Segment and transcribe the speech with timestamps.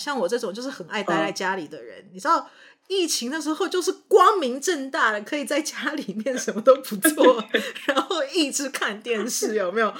[0.00, 2.50] 像我这种就是很爱待在家里的人，嗯、你知道，
[2.88, 7.44] 疫情的时候就是光明正大的，可以在家里面什么都不做，
[7.86, 9.94] 然后一直看电视，有没有？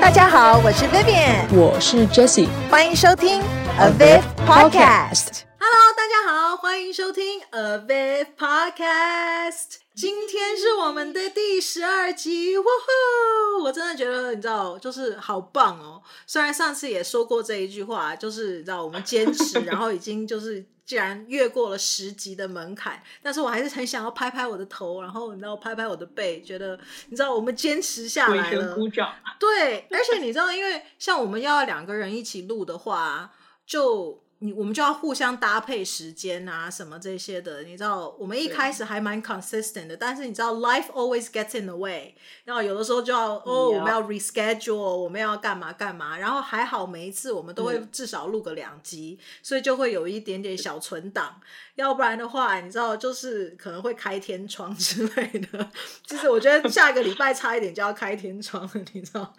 [0.00, 3.42] 大家好，我是 Vivian，我是 Jessie，欢迎收听
[3.78, 5.45] Aviv Podcast。
[5.68, 9.78] Hello，大家好，欢迎收听 Aviv Podcast。
[9.96, 13.64] 今天是我们的第十二集，哇呼！
[13.64, 16.00] 我真的觉得你知道，就是好棒哦。
[16.24, 26.78] 虽然上次也说过这一句话，就是你知道我们坚持， 然后已经就是既然越过了十集的门槛，但是我还是很想要拍拍我的头，然后你知道拍拍我的背，觉得
[27.08, 28.76] 你知道我们坚持下来了。
[28.76, 29.12] 鼓掌。
[29.40, 33.32] 对，而且你知道，因为像我们要两个人一起录的话，
[33.66, 34.22] 就。
[34.40, 42.14] 你我们就要互相搭配时间啊，什么这些的，你知道，我们一开始还蛮 consistent 的，但是你知道，life always gets in the way，
[42.44, 51.40] 然后有的时候就要哦，我们要 reschedule，我们要干嘛干嘛，然后还好每一次我们都会至少录个两集，所以就会有一点点小存档。
[51.76, 55.70] 要不然的话，你知道，就是可能会开天窗 之类的。
[56.04, 59.34] 就是我觉得下一个礼拜差一点就要开天窗了，你知道。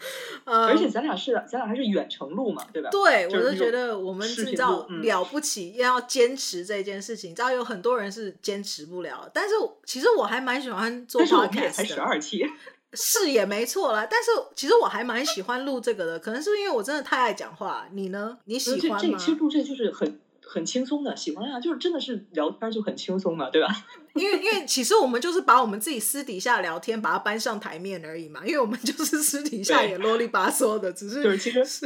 [0.46, 2.90] 呃，而且咱俩是咱俩还是远程录嘛，对吧？
[2.92, 7.32] 对，我就觉得我们知道了不起，要坚持这件事情。
[7.32, 11.70] 你知道有很多人是坚持不了，但是其实我还蛮喜欢做 podcast 的。
[11.72, 12.46] 才十二期，
[12.94, 14.08] 是也没错啦。
[14.10, 17.88] 但是其实我还蛮喜欢录这个的，可能是因为我真的太爱讲话。
[17.92, 18.38] 你呢？
[18.46, 19.18] 你喜欢吗？
[19.18, 20.20] 这其实录这就是很。
[20.50, 23.68] 很轻松的，喜欢呀，就是真的是聊天就很轻松嘛，对吧？
[24.16, 31.86] 因为因为其实我们就是把我们自己私底下聊天把它搬上台面而已嘛，因为我们就是私底下也啰里吧嗦的，只是就是其实是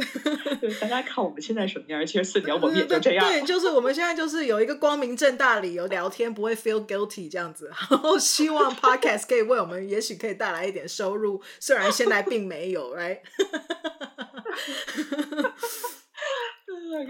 [0.60, 3.28] 对大家看我们现在什么样，其实私聊我们也就这样。
[3.28, 13.18] 对，就是我们现在就是有一个光明正大理由聊天，不会 feel guilty 这样子，然后希望 podcast 可以为我们也许可以带来一点收入，虽然现在并没有，right？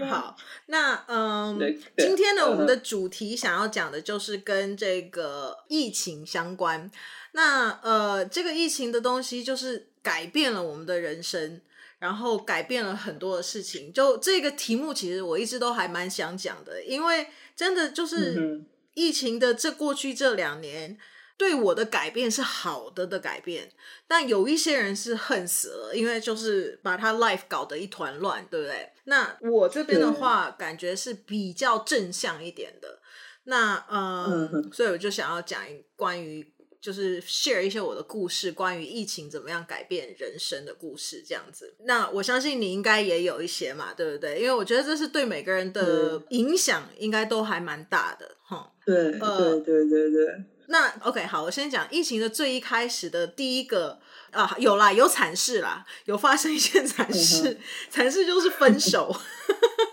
[0.09, 0.35] 好，
[0.67, 1.59] 那嗯，
[1.97, 6.89] 今天呢，我们的主题想要讲的就是跟这个疫情相关。
[7.33, 11.61] 那呃，这个疫情的东西就是改变了我们的人生，
[11.99, 13.91] 然后改变了很多的事情。
[13.91, 18.61] 就这个题目，其实我一直都还蛮想讲的，因为真的就是
[18.93, 20.97] 疫情的这过去这两年。
[21.37, 23.71] 对我的改变是好的的改变，
[24.07, 28.91] 但有一些人是恨死了，因为就是把他 life 搞得一团乱，对不对？
[29.05, 32.99] 那我这边的话，感觉是比较正向一点的。
[33.45, 35.61] 那呃，嗯，所以我就想要讲
[35.97, 36.49] 关于
[36.79, 41.75] 就是 share 一些我的故事，关于疫情怎么样改变人生的故事，这样子。
[41.85, 44.39] 那我相信你应该也有一些嘛，对不对？
[44.39, 48.71] 因为我觉得这是对每个人的影响，应该都还蛮大的，哈。
[48.85, 50.43] 对，呃、对，对，对，对。
[50.73, 53.99] 那 OK，好，我先讲疫情的最一开始的第一个
[54.31, 57.59] 啊，有啦，有惨事啦，有发生一件惨事，
[57.91, 59.15] 惨事就是分手。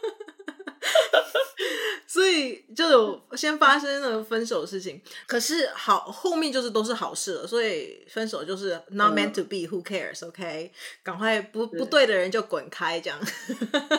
[2.13, 10.73] 所以就有先发生了分手的事情，可是好后面就是都是好事了，所以分手就是 not meant to be，who cares？OK，
[11.05, 13.17] 赶快不不对的人就滚开，这样。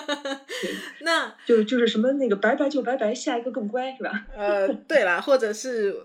[0.99, 4.25] 那就就是什么那个拜拜就拜拜，下一个更乖是吧？
[4.35, 5.95] 呃，对啦，或者是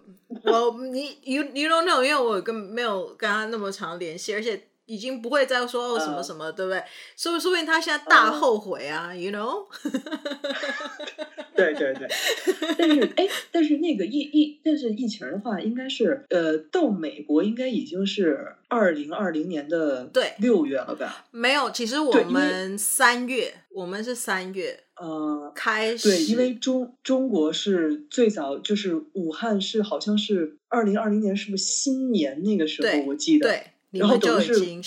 [0.44, 4.68] 我你 you you don't know，因为我跟没有跟他那么长联系，而且。
[4.88, 6.80] 已经不会再说哦什么什么，uh, 对不对？
[7.16, 9.66] 说不说不定他现在大后悔啊、uh,，you know？
[11.56, 12.06] 对 对对，
[12.78, 21.26] 但是哎，但是那个疫疫，但是疫情的话，应该是呃，到美国应该已经是二零二零年的对六月了吧？
[21.30, 33.04] 没有，其实我们三月，我们是三月呃开始，对，因为中中国是最早，就是武汉是好像是二零二零年，是不是新年那个时候？
[33.06, 33.48] 我记得。
[33.48, 33.62] 对
[33.92, 34.80] 然后等于是一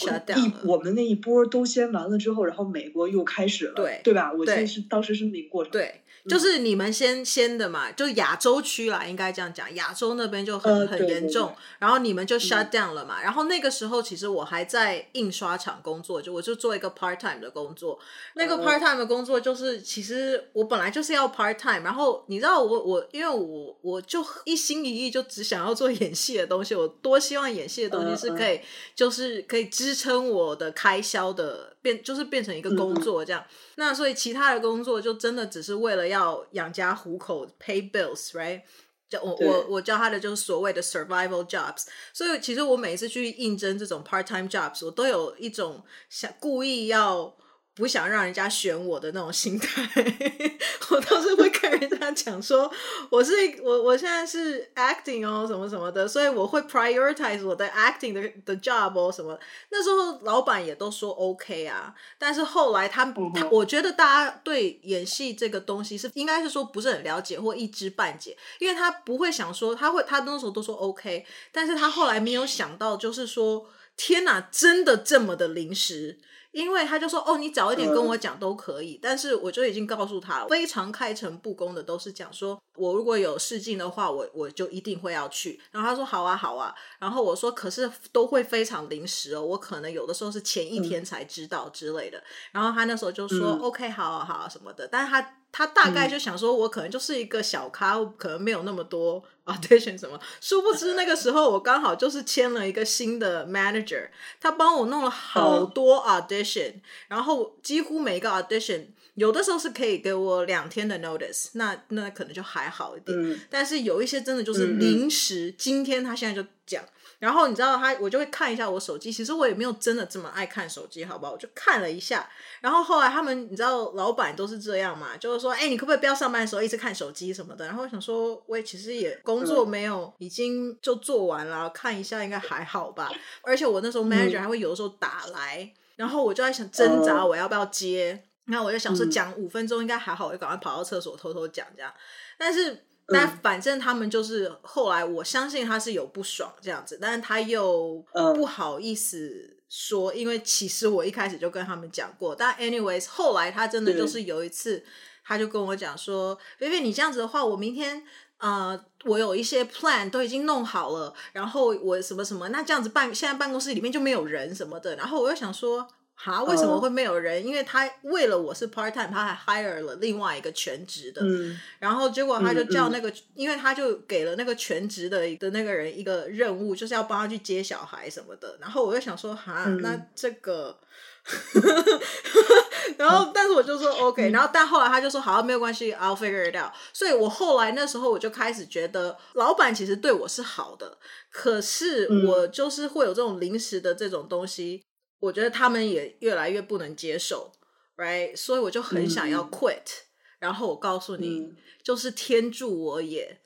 [0.66, 4.32] 我们那一波都先完了之后，然后美国又开始了，对对吧？
[4.32, 5.72] 我记得是当时是那个过程。
[5.72, 6.02] 对。
[6.30, 13.20] 就是你们先先的嘛，就亚洲区啦，应该这样讲，亚洲那边就很、呃、很严重，然后你们就 shut down 了嘛。
[13.20, 18.00] 嗯、然后那个时候其实我还在印刷厂工作，就我就做一个 part time 的工作。
[18.36, 28.64] 那个 part time 的工作就是，其实我本来就是要 part time，然后你知道我我因为我我就一心一意就只想要做演戏的东西，我多希望演戏的东西是可以、呃、
[28.96, 31.74] 就是可以支撑我的开销的。
[31.82, 38.62] 变就是变成一个工作这样，嗯，那所以其他的工作就真的只是为了要养家糊口，pay bills，right？
[39.10, 41.86] 就我我我教他的就是所谓的 survival jobs。
[42.14, 47.36] 所以其实我每次去应征这种 part time jobs，我都有一种想故意要
[47.80, 49.90] 不想让人家选我的那种心态，
[50.92, 52.70] 我倒是会跟人家讲说，
[53.10, 53.32] 我是
[53.64, 59.40] 我我现在是 acting 哦，什么什么的，所以我会 prioritize 我的 acting 的的 job 哦，什么。
[59.70, 73.66] 那时候老板也都说 OK 啊，但是后来他他，我觉得大家对演戏这个东西是应该是说不是很了解或一知半解，因为他不会想说他会他那时候都说 OK，但是他后来没有想到就是说，
[74.00, 76.20] 天哪，真的这么的临时。
[76.52, 85.62] 因为他就说哦，你早一点跟我讲都可以，嗯、但是我就已经告诉他了，非常开诚布公的都是讲说，我如果有试镜的话，我我就一定会要去。
[85.70, 92.18] 然后他说好啊好啊，然后我说可是都会非常临时哦，我可能有的时候是前一天才知道之类的。
[92.18, 92.24] 嗯、
[92.54, 95.36] 然后他那时候就说、嗯、OK 好啊好啊什么的，但是他。
[95.52, 100.20] 他大概就想说，我可能就是一个小咖，嗯、可能没有那么多 audition 什么。
[100.40, 104.10] 殊不知那个时候，我刚好就是签了一个新的 manager，
[104.40, 108.86] 他帮我弄了好多 audition，、嗯、然后几乎每一个 audition，
[109.16, 113.18] 有的时候是可以给我两天的 notice，那那可能就还好一点。
[113.20, 116.84] 嗯、但是有一些真的就是临时，嗯、今天他现在就讲。
[117.20, 119.12] 然后你知道他，我就会看一下我手机。
[119.12, 121.34] 其实我也没有真的这么爱看手机，好不好？
[121.34, 122.30] 我就看了一下。
[122.62, 127.66] 然后后来他们，你知道，老板都是这样嘛，就是说，哎，你可不可以不要上班的时候一直看手机什么的？
[127.66, 133.12] 然后我想说，我也其实也工作没有，已经就做完了，看一下应该还好吧。
[133.42, 138.24] 而且我那时候 manager 还会有的时候打来，然后我就在想挣扎我要不要接。
[138.46, 141.94] 然后我就想说，讲五分钟应该还好，我就赶快跑到厕所偷偷讲这样。
[142.38, 142.86] 但是。
[143.12, 148.04] 但反正他们就是后来，我相信他是有不爽这样子，但是他又
[148.36, 152.36] 不好意思说，因为其实我一开始就跟他们讲过。
[152.36, 154.84] 但 anyways，后来他真的就是有一次，
[155.24, 158.04] 他就跟我讲说：“菲菲，你这样子的话，我明天
[158.38, 165.88] 呃，我有一些 plan 都已经弄好了，然后我什么什么，那这样子办，现在办公室里面就没有人什么的。”然后我又想说。
[166.22, 166.44] 哈？
[166.44, 167.46] 为什么会没有人？
[167.46, 171.22] 因为他为了我是 part time，他还 hire 了另外一个全职的。
[171.24, 178.58] 嗯，然后结果他就叫那个，嗯嗯、因为他就给了那个全职的的那个人一个任务，就是要帮他去接小孩什么的。
[178.60, 180.78] 然后我就想说，哈，嗯、那这个
[182.98, 186.74] 然后但是我就说 OK，然后但后来他就说，好，没有关系，I'll figure it out。
[186.92, 190.98] 所以我后来那时候我就开始觉得，老板其实对我是好的，
[191.32, 194.84] 可是我就是会有这种临时的这种东西。
[195.20, 197.52] 我觉得他们也越来越不能接受
[197.98, 198.36] ，right？
[198.38, 200.06] 所以我就很想要 quit，、嗯、
[200.40, 203.42] 然后我告诉你，嗯、就是天助我也，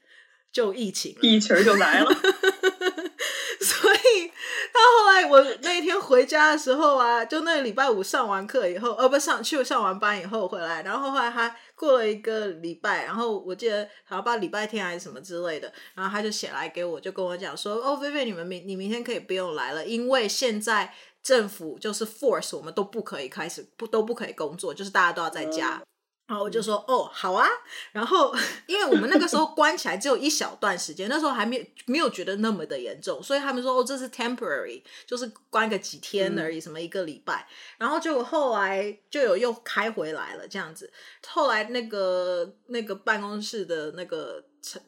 [0.52, 2.12] 就疫情了，疫情就来了。
[3.60, 20.94] 所以到后来我那一天回家的时候啊，就那个礼拜五上完课以后，呃，不上去上完班以后回来，然后后来他过了一个礼拜，然后我记得好像把礼拜天还是什么之类的，然后他就写来给我，就跟我讲说，哦，菲菲，你们明你明天可以不用来了，因为现在。
[21.24, 25.78] 政府就是 force 我们都不可以开始不都不可以工作，就是大家都要在家。
[25.78, 25.86] 嗯、
[26.28, 27.48] 然后我就说哦好啊，
[27.94, 28.36] 然后
[28.68, 37.48] 因为我们那个时候关起来只有一小段时间，那时候还没有没有觉得那么的严重，所以他们说哦这是 temporary，就是关个几天而已，嗯、什么一个礼拜。
[37.78, 40.92] 然后就后来就有又开回来了这样子。
[41.28, 44.44] 后来那个那个办公室的那个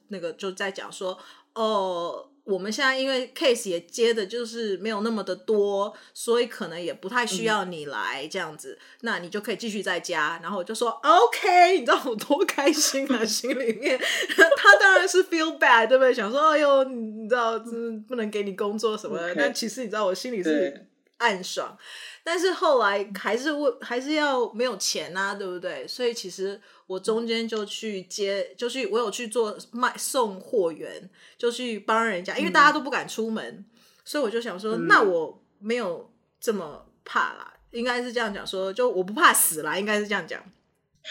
[0.09, 1.17] 那个就在讲说
[1.53, 2.31] 哦。
[2.45, 10.39] 我们现在因为 case 也接的就是没有那么的多，所以可能也不太需要你来这样子，嗯、那你就可以继续在家。
[10.43, 13.99] 然后我就说 OK，你知道我多开心啊，心里面
[14.55, 16.13] 他当然是 feel bad，对不对？
[16.13, 17.57] 想说哎呦，你知道
[18.07, 20.85] 不能给你工作什么的.但其实你知道我心里是
[21.17, 21.75] 暗爽。
[22.27, 25.87] 但是后来还是为，还是要没有钱呐、啊，对不对？
[25.87, 33.65] 所以其实我中间就去接，就去我有去做卖送货员，就去帮人家，因为大家都不敢出门，嗯、
[34.03, 40.43] 所以我就想说，嗯、那我没有这么怕啦，应该是这样讲说，就我不怕死啦，应该是这样讲。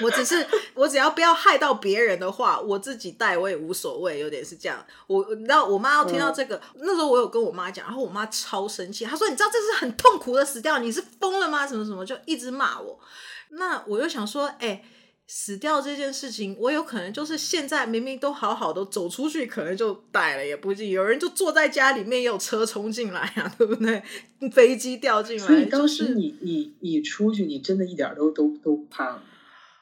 [0.03, 4.85] 我只是我只要不要害到别人的话，我自己带我也无所谓，有点是这样。
[5.07, 11.65] 我你知道，我妈要听到这个，嗯、那时候我有跟我妈讲，然后我妈超生气，她说：“你知道这是很痛苦的死掉，你是疯了吗？
[11.67, 12.99] 什么什么，就一直骂我。”
[13.51, 14.85] 那我就想说，哎、欸，
[15.29, 20.91] 死掉这件事情，我有可能就是现在明明都好好的走出去，可能就带了，也不一定。
[20.91, 24.03] 有人就坐在家里面，也有车冲进来啊，对不对？
[24.51, 25.47] 飞机掉进来。
[25.47, 29.23] 所以当时你、就是、你你出去，你真的一点都都都不怕吗？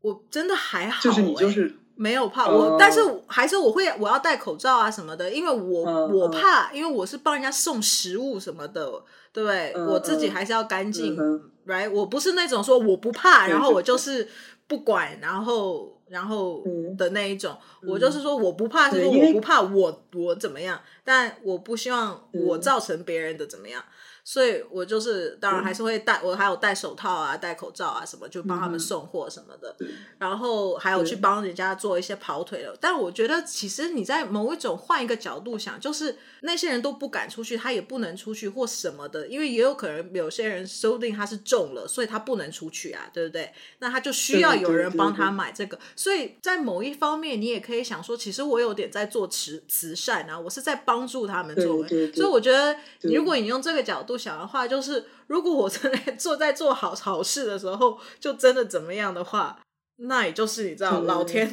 [0.03, 8.91] 我真的还好、欸，就是你就是没有怕我，但是还是我会我要戴口罩啊什么的，因为我、uh, 我怕，uh, 因为我是帮人家送食物什么的，
[9.33, 11.91] 对不对？Uh, 我自己还是要干净、uh,，right？
[11.91, 14.29] 我不是那种说我不怕，然后我就是
[14.67, 16.65] 不管，然后然后
[16.99, 23.83] 的那一种，嗯、我就是说我不怕，是说我不怕我我怎么样，但我不希望我造成别人的怎么样。
[24.25, 29.75] 所以我就是当然还是会戴，我还有戴手套啊，戴口罩啊什么，就帮他们送货什么的。
[30.19, 32.77] 然后还有去帮人家做一些跑腿的。
[32.81, 43.53] 但我觉得其实你在某一种换一个角度想，就是那些人都不敢出去，他也不能出去或什么的，因为也有可能有些人说不定他是中了，所以他不能出去啊，对不对？
[43.81, 45.77] 那他就需要有人帮他买这个。
[45.97, 51.85] 所以在某一方面，你也可以想说，其实我有点在做慈慈善啊，我是在帮助他们做。
[52.15, 54.12] 所以我觉得，如果你用这个角度。
[54.13, 59.59] 不想的话，就是如果我真的 做在做好好事的时候，就真的怎么样的话，
[59.97, 61.51] 那也就是你知道，老天。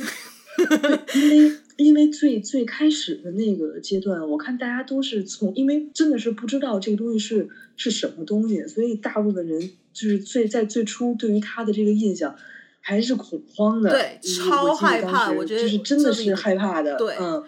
[1.15, 9.61] 因为 因为最最开始的那个阶段，我看大家都是从，因为真的是不知道这个东西是是什么东西，所以大部分人
[9.93, 12.35] 就是最在最初对于他的这个印象
[12.81, 15.31] 还是恐慌的，对，超害怕。
[15.31, 17.41] 我觉得就是真的是害怕的，对，嗯，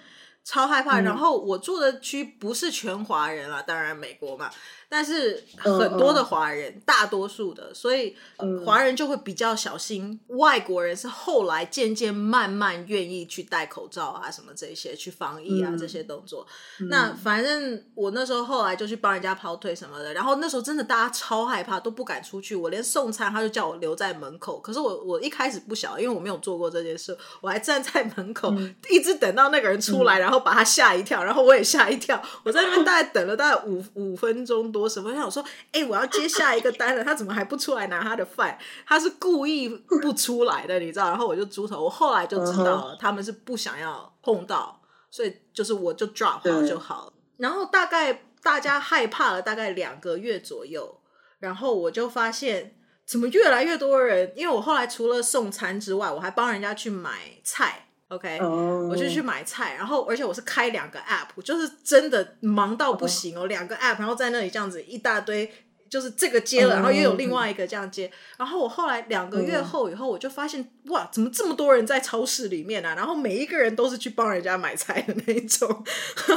[0.46, 1.02] 超害怕。
[1.02, 4.50] 然后我住的区不是全华人啊，当然美国嘛。
[4.94, 8.14] 但是很多的华人，uh, uh, 大多数的，所以
[8.66, 10.20] 华人就会比较小心。
[10.28, 16.46] Uh, 外国人是后来渐渐慢慢愿意去戴口罩啊，什么这些去防疫啊、uh, 这些动作。
[16.90, 22.54] 那反正我那时候后来就去帮人家跑腿什么的，然后那时候真的大家超害怕，都不敢出去。
[22.54, 32.22] 我连送餐他就叫我留在门口，可是我我一开始不晓得，因为我没有做过这件事，我还站在门口、uh, 一直等到那个人出来，然后把他吓一跳，然后我也吓一跳。
[32.44, 34.81] 我在那边大概等了大概五五分钟多。
[34.82, 35.10] 我什么？
[35.10, 38.58] 我想说，哎、欸，我要接下一个单了，他怎么还不出来拿他的饭？
[38.86, 41.10] 他是故意不出来的，你知道？
[41.10, 47.14] 然后我就猪头，我后来就知道了，他们是不想要碰到，所以就是我就 drop 好就好了。
[47.38, 51.02] 然后大概大家害怕了大概两个月左右，
[51.40, 57.88] 然后我就发现怎么越来越多人，因为我后来除了送餐之外，我还帮人家去买菜。
[58.12, 58.90] OK，、oh.
[58.90, 63.70] 我就去买菜，然后而且我是开两个 app，就是真的忙到不行哦，两、oh.
[63.70, 65.50] 个 app，然后在那里这样子一大堆，
[65.90, 68.14] 就是这个接了，然后又有另外一个这样接，oh.
[68.40, 70.96] 然后我后来两个月后以后，我就发现、oh.
[70.98, 72.94] 哇，怎么这么多人在超市里面啊？
[72.96, 75.86] 然后每一个人都是去帮人家买菜的那一种，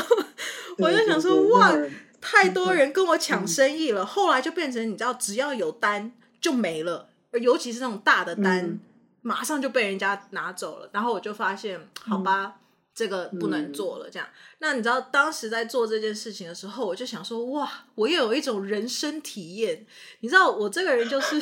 [0.79, 1.73] 我就想说哇，
[2.21, 4.03] 太多人跟我抢生意了。
[4.03, 8.65] 嗯、后来就变成你知道，只要有单就没了，尤其是那种大的单。
[8.65, 8.81] 嗯
[9.25, 12.53] 马上就被人家拿走了，然后我就发现，好吧，嗯、
[12.95, 14.11] 这个不能做了。
[14.11, 19.87] 这样，嗯、那你知道当时在做这件事情的时候，我就想说，哇，我又有一种人生体验。
[20.21, 21.37] 你知道，我这个人就是，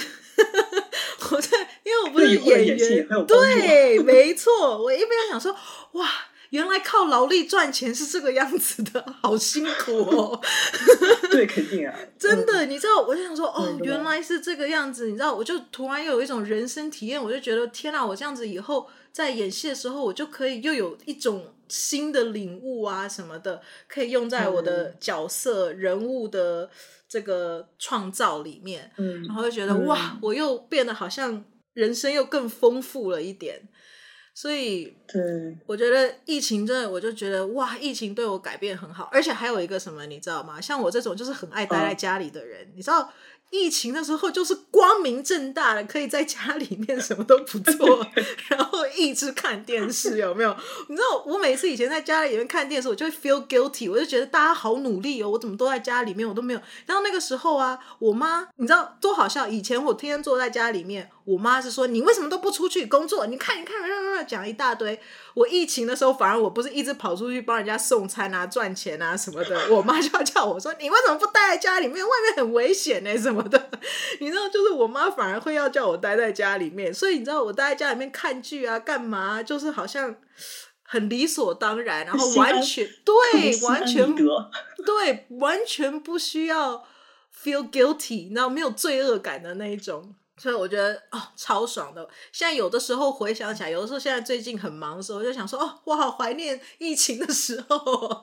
[1.33, 5.53] 我在因为我不是演员，对，没错，我一边想说，
[5.93, 6.09] 哇。
[6.53, 10.39] 原来靠劳力赚钱是这个样子的，好辛苦哦。
[11.33, 11.99] 对，肯定啊。
[12.19, 15.07] 真的，你知道，我就想说，哦，原来是这个样子。
[15.07, 18.05] 你知道，我就突然又有一种人生体验，我就觉得，天哪！
[18.05, 26.69] 我这样子以后在演戏的时候，我就可以又有一种新的领悟啊什么的，可以用在我的角色人物的
[27.09, 28.93] 这个创造里面。
[28.99, 31.43] 嗯，然后就觉得哇，我又变得好像
[31.73, 33.67] 人生又更丰富了一点。
[34.35, 35.21] 所以，对，
[35.67, 40.61] 我觉得疫情真的，我就觉得哇，疫情对我改变很好，而且还有一个什么，你知道吗？
[40.61, 43.13] 像我这种就是很爱待在家里的人，你知道。
[43.55, 48.07] 疫情的时候，就是光明正大的，可以在家里面什么都不做，
[48.49, 50.57] 然后一直看电视，有没有？
[50.89, 56.63] 你知道，我每次以前在家里面看电视，我就会 feel guilty，我就觉得大家好努力哦，我怎么都在家里面，我都没有。
[56.87, 59.47] 然后那个时候啊，我妈，你知道多好笑？
[59.47, 63.27] 以前我天天坐在家里面，我妈是说，你为什么都不出去工作？
[63.27, 63.75] 你看，你看，
[64.27, 65.01] 讲一大堆。
[65.35, 72.05] 我疫情的时候，反而我不是一直跑出去帮人家送餐啊、赚钱啊什么的，我妈就要叫我说：“你为什么不待在家里面？
[72.05, 73.71] 外面很危险呢，什么的。”
[74.21, 80.15] 你知道，就是我妈反而会要叫我待在家里面，所以你知道，我待在家里面看剧啊、干嘛，就是好像
[80.83, 86.85] 很理所当然，然后完全对，完全对，完全不需要
[87.43, 90.15] feel guilty，你知道，没有罪恶感的那一种。
[90.39, 92.09] 所以我觉得哦，超爽的。
[92.33, 98.23] 现在有的时候回想起来，有的时候现在最近很忙的时候，我就想说哦，我好怀念疫情的时候。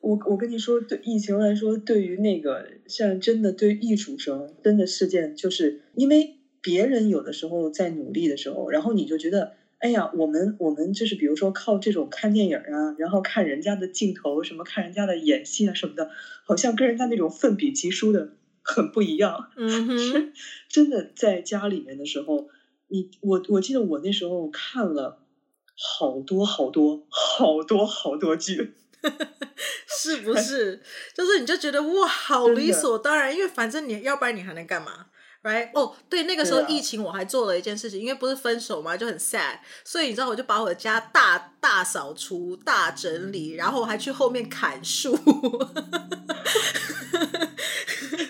[0.00, 16.10] 我我跟你说，对疫情来说，对于那个像真的对艺术生，真的事件，就是因为别人有的时候在努力的时候，然后你就觉得，哎呀，我们我们就是比如说靠这种看电影啊，然后看人家的镜头，什么看人家的演戏啊什么的，
[16.44, 18.30] 好像跟人家那种奋笔疾书的。
[18.62, 20.32] 很不一样，嗯哼，
[20.68, 22.48] 真的在家里面的时候，
[22.88, 25.20] 你我我记得我那时候看了
[25.74, 28.74] 好多好多好多好多剧，
[29.88, 30.80] 是不是？
[31.14, 35.06] 就是你就觉得哇，好理所当然，因为反正你要不然你还能干嘛
[35.42, 35.70] ？Right？
[35.74, 45.18] 哦、oh，对，那个时候疫情我还做了一件事情，因为不是分手嘛，就很 sad，所以你知道我就把我的家大大扫除、大整理，然后我还去后面砍树。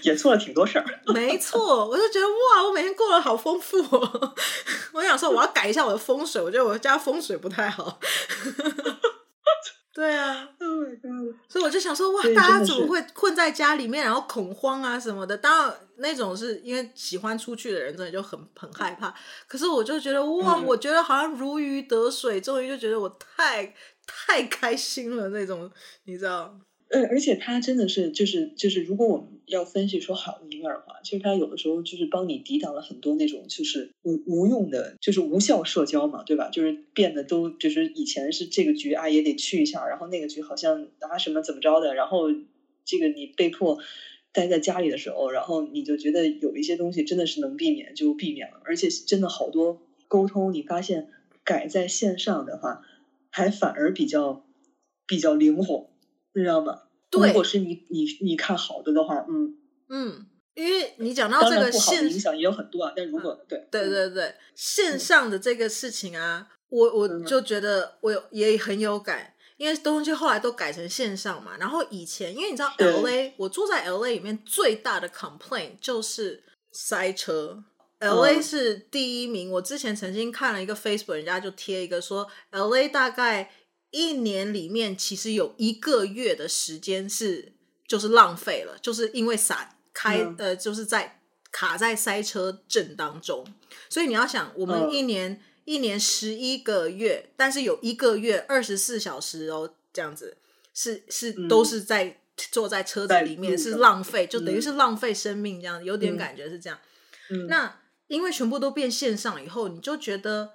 [0.02, 0.84] 也做了挺多事儿。
[1.12, 4.34] 没错，我就觉得哇，我每天过得好丰富哦。
[4.92, 7.98] 我想说，我要改一下我的风水，我觉得我家风水不太好。
[9.94, 11.36] 对啊，Oh my God！
[11.46, 15.36] 所以我就想说，哇，大家怎么会困在家里面，然后恐慌啊什么的？
[15.36, 19.14] 当然，那种是因为喜欢出去的人，真的就很很害怕。
[19.46, 23.06] 可是我就觉得，哇，嗯、我觉得好像如鱼得水，终于就觉得我
[23.36, 23.74] 太
[24.06, 25.70] 太开心了那种，
[26.04, 26.56] 你知道？
[26.92, 36.50] 呃，而且他真的是，就是就是，如果我们要分析说好的一面的话，其实他有的时候就是帮你抵挡了很多那种就是无无用的，就是无效社交嘛，对吧？
[36.50, 42.26] 就是变得都就是以前是这个局啊也得去一下，然后那个局好像啊什么怎么着的，然后
[42.84, 43.78] 这个你被迫
[44.34, 51.08] 待在家里的时候，然后你就觉得有一些东西真的是能避免就避免了，而且真的好多沟通，你发现
[51.42, 52.82] 改在线上的话，
[53.30, 54.44] 还反而比较
[55.06, 55.88] 比较灵活。
[56.34, 56.82] 你知道吗？
[57.10, 59.54] 对，如果是你你你看好的的话，嗯
[59.90, 62.92] 嗯，因为你讲到这个线影响也有很多啊。
[62.96, 71.58] 但如果、嗯、对对对对线上的这个事情啊，嗯、我我就觉得我有也很有感，因为东西后来都改成线上嘛。
[71.58, 77.62] 然后以前，因为你知道 LA，我住在 LA 里面最大的 complaint 就是塞车。
[78.00, 79.50] LA 是第一名。
[79.50, 83.50] 嗯、我之前曾经看了一个 Facebook，人家就贴一个说 LA 大概。
[83.92, 87.52] 一年里面其实有一个月的时间是
[87.86, 91.20] 就是浪费了，就是因为闪开、嗯、呃，就是在
[91.52, 93.46] 卡在塞车阵当中。
[93.90, 100.38] 所以你要想，我们一年、嗯、一年十一个月，但是有一个月二十四小时哦，这样子
[100.72, 102.16] 是是都是在、嗯、
[102.50, 106.78] 坐在车子里面是浪费，就等于是浪费生命这样，有点感觉是这样。
[107.28, 110.54] 嗯、那因为全部都变线上以后，你就觉得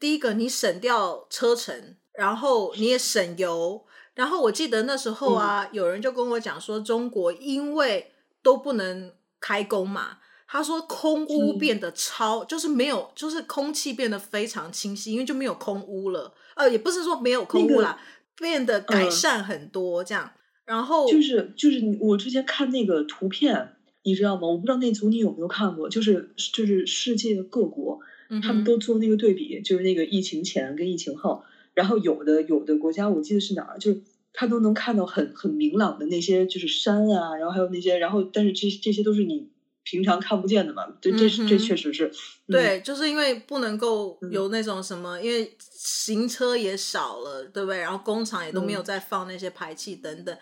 [0.00, 1.96] 第一个你省掉车程。
[2.18, 3.80] 然后你也省油，
[4.14, 8.10] 然后我记得那时候啊，嗯、有人就跟我讲说，中国因为
[8.42, 16.34] 都不能开工嘛，他说空污变得超，嗯、就是没有，就是空气变得非常清晰，因为就没有空污了。
[16.56, 17.96] 呃，也不是说没有空污啦，
[18.40, 20.24] 那个、变得改善很多这样。
[20.64, 24.48] 呃、然后就是就是我之前看那个图片，你知道吗？
[24.48, 31.44] 我不知道那组你有没有看过，就是就是世界各国，嗯、他们都做那个对比，就是那个疫情前跟疫情后。
[31.78, 34.02] 然后有的有的国家，我记得是哪儿，就是
[34.32, 39.48] 他都能看到很很明朗的那些就是山啊，然后还有那些，然后但是这这些都是你
[39.84, 42.10] 平常看不见的嘛，这这这确实是，
[42.48, 47.78] 嗯、对，就是因为不能够有那种什么，嗯、因为行车也少了，对不对？
[47.78, 50.38] 然后工厂也都没有再放那些排气等等，嗯、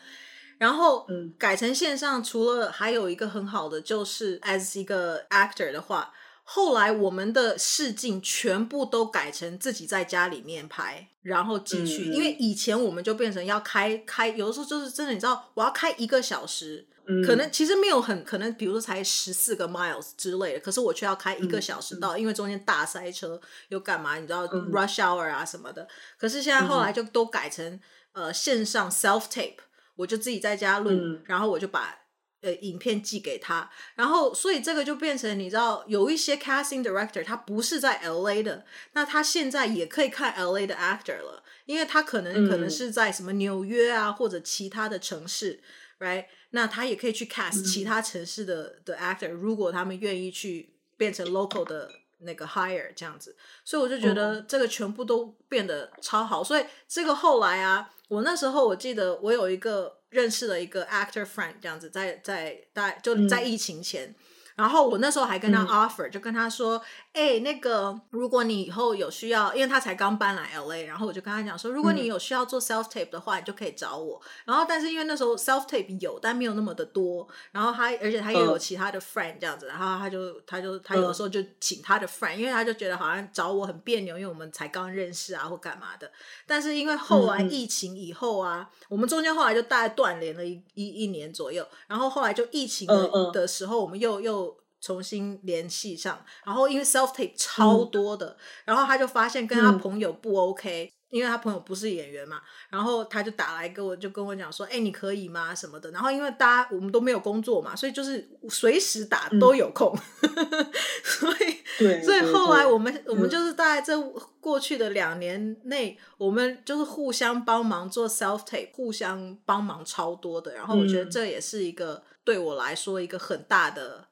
[0.56, 1.06] 然后
[1.36, 6.14] 改成线上，除了还有一个很好的就是 as 一个 actor 的话。
[6.48, 12.08] 后来我们的试镜全部都改成自己在家里面拍，然后进去。
[12.08, 25.88] 嗯、因为以前我们就变成要开开，有的时候就是真的，你知道，我要开一个小时，嗯、可能其实没有很可能，比如说才十四个 miles 之类的，可是我却要开一个小时到，嗯、因为中间大塞车又干嘛，你知道、嗯、rush hour 啊什么的。
[26.16, 27.66] 可是现在后来就都改成、
[28.12, 29.56] 嗯、呃线上 self tape，
[29.96, 32.05] 我就自己在家录，嗯、然后我就把。
[32.46, 45.60] 呃，影片寄给他，然后所以这个就变成你知道，有一些 casting director 他不是在 LA 的，那他现在也可以看 LA 的 actor 了，因为他可能可能是在什么纽约啊或者其他的城市
[45.98, 46.26] ，right？
[46.50, 59.95] 那他也可以去 cast 其他城市的的 actor，如果他们愿意去变成 local 的那个 hire 这样子，所以我就觉得这个全部都变得超好，所以这个后来啊，我那时候我记得我有一个。
[60.10, 64.08] 认识了一个 actor friend，这样子，在在在就在疫情前。
[64.08, 64.14] 嗯
[64.56, 66.82] 然后我那时候还跟他 offer，、嗯、就跟他说，
[67.16, 74.20] 哎、欸，那个如果你以后有需要，因为他才刚搬来 LA，然后我就跟他讲说，如果你有需要做 self tape 的话，嗯、你就可以找我。
[74.44, 77.26] 然后但是因为那时候 self tape 有，但没有那么的多。
[77.52, 86.12] 然后他而且他也有其他的 friend 这样子，然后他就他就他有的时候就请他的 friend，、嗯、因为他就觉得好像找我很别扭，因为我们才刚认识啊或干嘛的。
[86.46, 91.66] 但是因为后来疫情以后啊，嗯、我们中间后来就大概断联了一一一年左右。
[91.86, 94.54] 然后后来就疫情的的时候，我们又又。
[94.86, 105.52] 重新联系上，然后因为 self tape 超多的，嗯、然后他就发现跟他朋友不 OK，、嗯、因为他朋友不是演员嘛，然后他就打来跟我就跟我讲说，哎，你可以吗？
[105.52, 105.90] 什么的。
[105.90, 110.72] 然后因为大家我们都没有工作嘛，所以就是随时打都有空，嗯、
[111.02, 114.00] 所以对，所以后来我们我们就是大概这
[114.40, 120.54] 过去的两年内，我们就是互相帮忙做 self tape，互相帮忙超多的。
[120.54, 124.06] 然后我觉得这也是一个、嗯、对我来说一个很大的。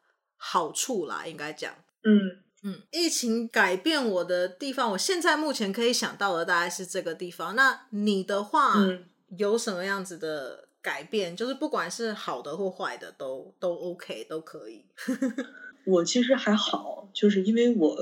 [0.47, 2.41] 好处啦，应该讲，嗯。
[2.67, 7.55] 嗯，疫情改变我的地方，我现在目前可以想到的大概是这个地方。
[7.55, 9.05] 那你的话，嗯、
[9.37, 14.83] 有什么样子的改变，就是不管是好的或坏的，都都 OK，都可以。
[15.85, 17.95] 我其实还好，就是因为我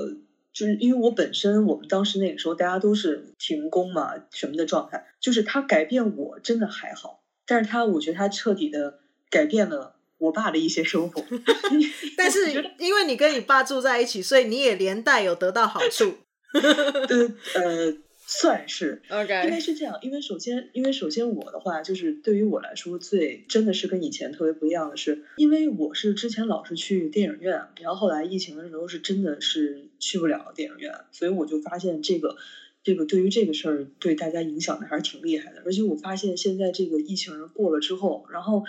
[0.53, 11.23] 就是因为我本身我们当时那个时候大家都是停工嘛什么的状态，就是他改变我真的还好，但是他我觉得他彻底的改变了我爸的一些生活。
[12.17, 16.15] 但是因为你跟你爸住在一起，所以你也连带有得到好处。
[16.53, 17.97] 呃呃。
[18.25, 19.45] 算是，Okay.
[19.45, 32.37] 因为是这样，因为首先，因为首先我的话就是对于我来说最真的是跟以前特别不一样的是，因为我是之前老是去电影院，然后后来疫情的时候是真的是去不了电影院，所以我就发现这个
[32.81, 38.63] 这个对于这个事儿对大家影响的还是挺厉害的，而且我发现现在这个疫情过了之后，然后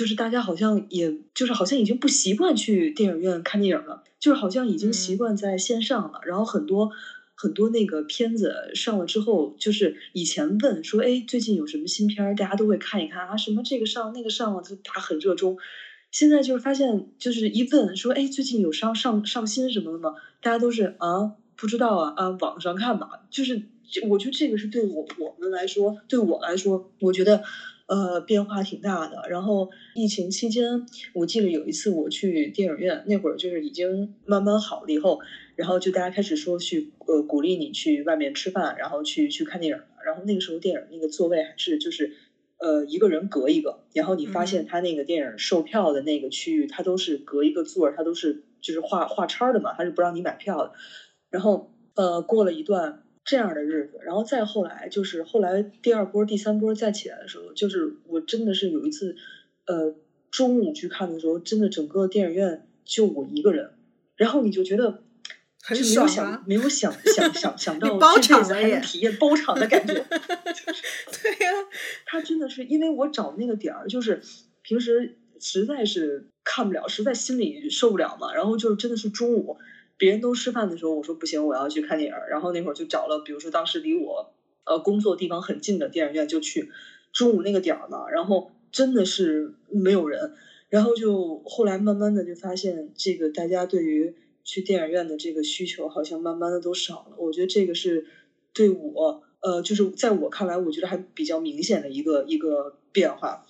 [0.00, 6.90] 就是大家好像也就是好像已经不习惯去电影院看电影了，就是好像已经习惯在线上了，嗯、然后很多。
[7.34, 15.58] 很多那个片子上了之后，就是以前问说，哎，最近有什么新片儿，大家都会看一看啊，什么这个上那个上了，就大家很热衷。
[16.10, 20.14] 现在就是发现，就是一问说，哎，最近有上上上新什么的吗？
[20.42, 23.22] 大家都是啊，不知道啊啊，网上看吧。
[23.30, 23.62] 就是
[24.08, 27.42] 我觉得这个是对我我们来说，对我来说，我觉得
[27.90, 29.28] 呃变化挺大的。
[29.28, 35.18] 然后疫情期间，我记得有一次我去电影院，那会儿就是已经慢慢好了以后。
[35.56, 39.82] 然后就大家开始说去呃鼓励你去外面吃饭，然后去去看电影。
[40.06, 42.14] 然后那个时候电影那个座位还是就是
[42.58, 43.80] 呃一个人隔一个。
[43.92, 50.72] 然后你发现他那个电影售票的那个区域，他都是隔一个座，他都是就是画画叉的嘛，他是不让你买票的。
[51.28, 59.16] 然后呃过了一段这样的日子，然后再后来就是后来第二波、第三波再起来的时候，就是我真的是有一次
[59.66, 59.94] 呃
[60.30, 63.70] 中午去看的时候，真的整个电影院就我一个人，
[64.16, 65.02] 然后你就觉得。
[65.62, 66.42] 很爽啊！
[66.46, 70.02] 没有想想想想 到这辈子还能体验包场的感觉， 对
[71.44, 71.52] 呀，
[72.06, 74.22] 他真的是因为我找那个点儿，就是
[74.62, 78.32] 平时实在是看不了，实在心里受不了嘛。
[78.32, 79.58] 然后就是真的是中午，
[80.00, 82.16] 别人都吃饭的时候，我说不行，我要去看电影。
[82.28, 84.32] 然后那会儿就找了，比如说当时离我
[84.64, 86.68] 呃工作地方很近的电影院，就去
[87.12, 88.08] 中午那个点儿嘛。
[88.10, 90.32] 然后真的是没有人，
[90.70, 94.16] 然后就后来慢慢的就发现，这个大家对于。
[94.42, 98.06] 去电影院的这个需求好像慢慢的都少了，我觉得这个是
[98.54, 103.44] 对我，呃，就是在我看来，我觉得还比较明显的一个一个变化。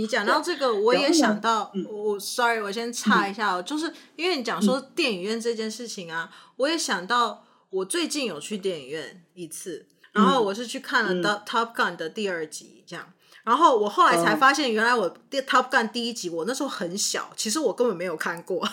[0.00, 13.12] 你讲到这个，我也想到，我、嗯、sorry，我先插一下哦，嗯、就是因为你讲说电影院这件事情啊，嗯、我也想到我最近有去电影院一次，然后我是去看了《Top Gun》的第二集，这样。
[13.42, 18.64] 然后我后来才发现，原来我《Top Gun》第一集我那时候很小，其实我根本没有看过，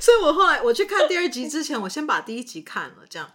[0.00, 3.30] 所以我后来我去看第二集之前，我先把第一集看了，这样。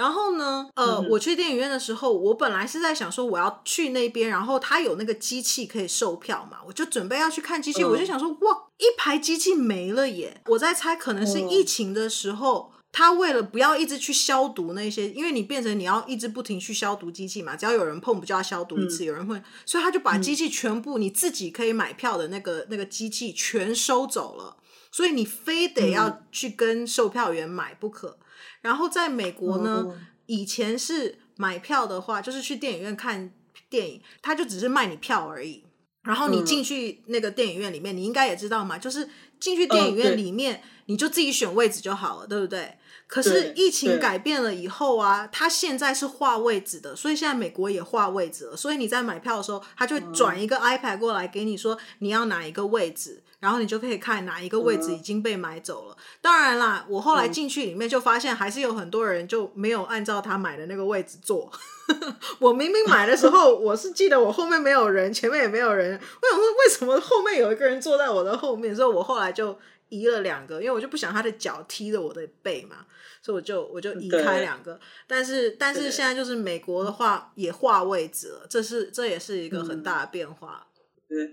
[0.00, 10.40] 然后呢，呃，我去电影院的时候，我本来是在想说我要去那边，然后他有那个机器可以售票嘛，我就准备要去看机器，我就想说哇，一排机器没了耶！
[10.46, 12.72] 我在猜，可能是疫情的时候。
[12.92, 24.56] 他为了不要一直去消毒那些，因为你变成你要一直不停去消毒机器嘛，只要有人碰不就要消毒一次，嗯、有人碰，所以他就把机器全部、嗯、你自己可以买票的那个那个机器全收走了，
[24.90, 28.18] 所以你非得要去跟售票员买不可。
[28.60, 33.32] 然后在美国呢，嗯、以前是买票的话，就是去电影院看
[33.68, 35.64] 电影，他就只是卖你票而已。
[36.02, 42.78] 然后你进去那个电影院里面，嗯、你应该也知道嘛，就是进去电影院里面，呃、你就自己选位置就好了，对不对？
[43.10, 48.56] 可是疫情改变了以后啊，他现在是划位置的，所以现在美国也划位置了。
[48.56, 55.96] 所以你在买票的时候，他就会转一个 iPad 过来给你说你要哪一个位置，然后你就可以看哪一个位置已经被买走了。
[56.20, 61.50] 当然啦，我后来进去里面就发现还是有很多人就没有按照他买的那个位置坐。
[62.38, 65.94] 我明明买的时候，我是记得我后面没有人，前面也没有人。
[65.94, 68.74] 我想说为什么后面有一个人坐在我的后面？
[68.76, 72.76] 所以我后来就移了两个，因为我就不想他的脚踢着我的背嘛。
[73.22, 80.66] 所以我就我就移开两个，但是但是现在就是美国的话也划位置了，这是这也是一个很大的变化。
[81.08, 81.32] 对，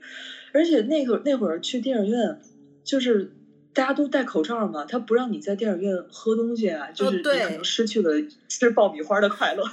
[0.53, 2.41] 而且那个那会儿去电影院，
[2.83, 3.31] 就是
[3.73, 8.11] 大家都戴口罩嘛，他不让你在电影院喝东西啊，就是你可能失去了
[8.47, 9.63] 吃爆米花的快乐。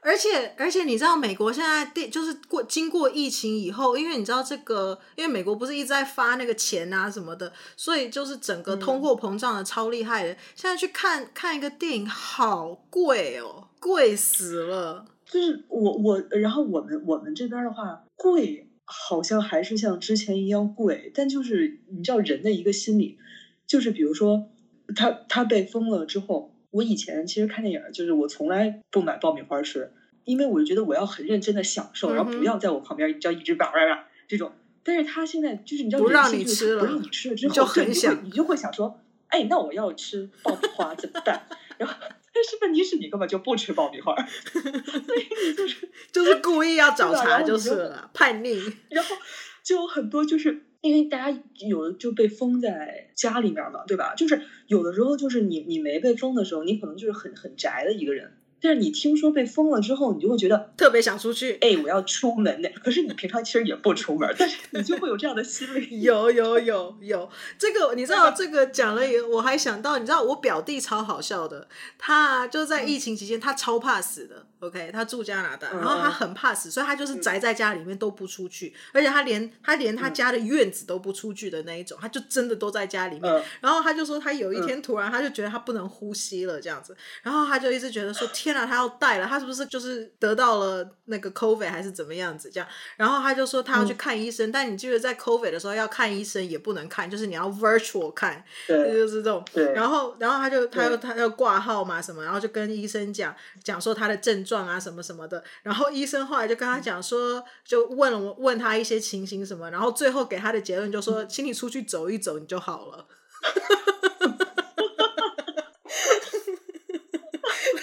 [0.00, 10.32] 而且而且你知道美国现在电就是过经过疫情以后，因为你知道这个，因为美国不是一直在发那个钱啊什么的，所以就是整个通货膨胀的超厉害的。
[10.32, 15.04] 嗯、现在去看看一个电影好贵哦，贵死了。
[15.26, 23.18] 就是我我然后我们我们这边的话贵，好像还是像之前一样贵，但就是你知道人的一个心理，
[23.66, 24.48] 就是比如说
[24.94, 26.54] 他他被封了之后。
[26.70, 29.92] 我以前其实看电影，就是我从来不买爆米花吃，
[30.24, 34.52] 因为我就觉得我要很认真的享受，然后不要在我旁边，你知道一直叭叭叭这种。
[34.82, 41.46] 但是他现在就是你知道，不让你吃了，不让你吃了之后，就很想，你就会想说，哎，那我要吃爆米花怎么办？
[41.76, 48.60] 然后，但是问题是你根本就不吃爆米花， 所以你就是就是故意要找茬就是了，叛逆。
[48.90, 49.16] 然后
[49.62, 54.14] 就有很多就是因为大家有的就被封在家里面嘛，对吧？
[54.14, 58.37] 就是有的时候就是你你没被封的时候，你可能就是很很宅的一个人。
[58.60, 61.58] 但是你听说被封了之后，你就会觉得特别想出去。
[61.60, 62.68] 哎，我要出门呢。
[62.82, 66.00] 可是你平常其实也不出门，但是你就会有这样的心理。
[66.02, 71.68] 有有有有，这个你知道，这个讲了以后，我还想到，你知道我表弟超好笑的，
[71.98, 74.46] 他就在疫情期间，他超怕死的。
[74.60, 83.42] OK，他住加拿大，然后他很怕死，所以他就是宅在家里面都不出去，而且他连他连他家的院子都不出去的那一种，他就真的都在家里面。
[83.60, 92.68] 然后他就说，他有一天突然他就觉得他不能呼吸了这样子，然后他就一直觉得说， 天哪，他要带了，他是不是就是得到了那个 COVID 还是怎么样子这样？
[92.96, 99.44] 然后他就说他要去看医生，但你记得在 COVID 的时候要看医生也不能看，就是你要 virtual 看， 就是这种。
[99.72, 103.32] 然后然后他就他又他要挂号嘛什么，然后就跟医生讲
[103.62, 104.48] 讲说他的症状。
[104.48, 113.06] 状啊什么什么的，然后医生后来就跟他讲说，就问了问他一些情形什么，然后最后给他的结论就说，请你出去走一走，你就好了。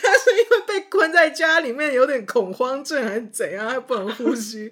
[0.01, 4.69] 他是因为被关在家里面有点恐慌症还是怎样，还不能呼吸。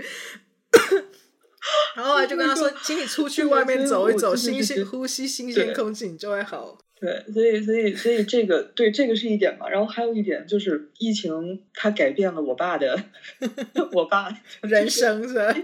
[1.96, 6.78] 然后后来就跟他说，请你出去外面走一走， 新鲜呼吸新鲜空气，你就会好。
[7.00, 13.02] 对，所以所以所以这个对这个是一点嘛，然后还有一点就是疫情它改变了我爸的，
[13.94, 14.30] 我爸
[14.64, 15.56] 人生是吧？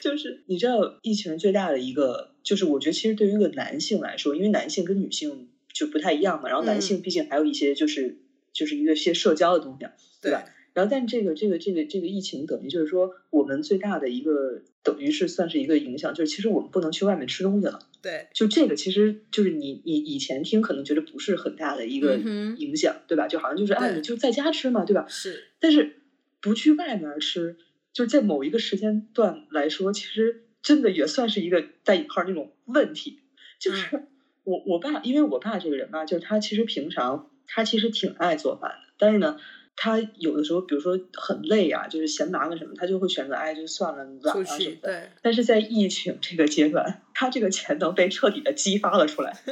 [0.00, 8.16] 就是你知道疫情最大的一个，就是我觉得其实对于一个男性来说，因为男性跟女性就不太一样嘛，然后男性毕竟还有一些就是、嗯、
[8.56, 9.86] 就是一个些社交的东西，
[10.22, 10.44] 对吧？
[10.72, 17.78] 然后，但这个这个这个这个疫情等于就是说，我们最大的一个等于是算是一个影响，就是其实我们不能去外面吃东西了。
[18.02, 23.26] 对，就这个其实就是你你以前听可能觉得不是很大的一个影响，嗯、对吧？
[23.26, 25.06] 就好像就是哎，你就在家吃嘛，对吧？
[25.08, 25.44] 是。
[25.60, 26.02] 但是
[26.42, 27.56] 不去外面吃，
[27.94, 33.20] 就是在某一个时间段来说，其实真的也算是一个带引号那种问题。
[33.58, 34.02] 就是
[34.44, 39.38] 我我爸，因为我爸这个人吧，就是他其实平常他其实挺爱做饭的，但是呢。
[39.78, 44.76] 他有的时候，比如说很累啊，就是嫌麻烦什么，他就会选择哎，就算了，懒啊什么的。
[44.80, 45.10] 对。
[45.20, 49.36] 但是在疫情这个阶段，他这个潜能被彻底的激发了出来，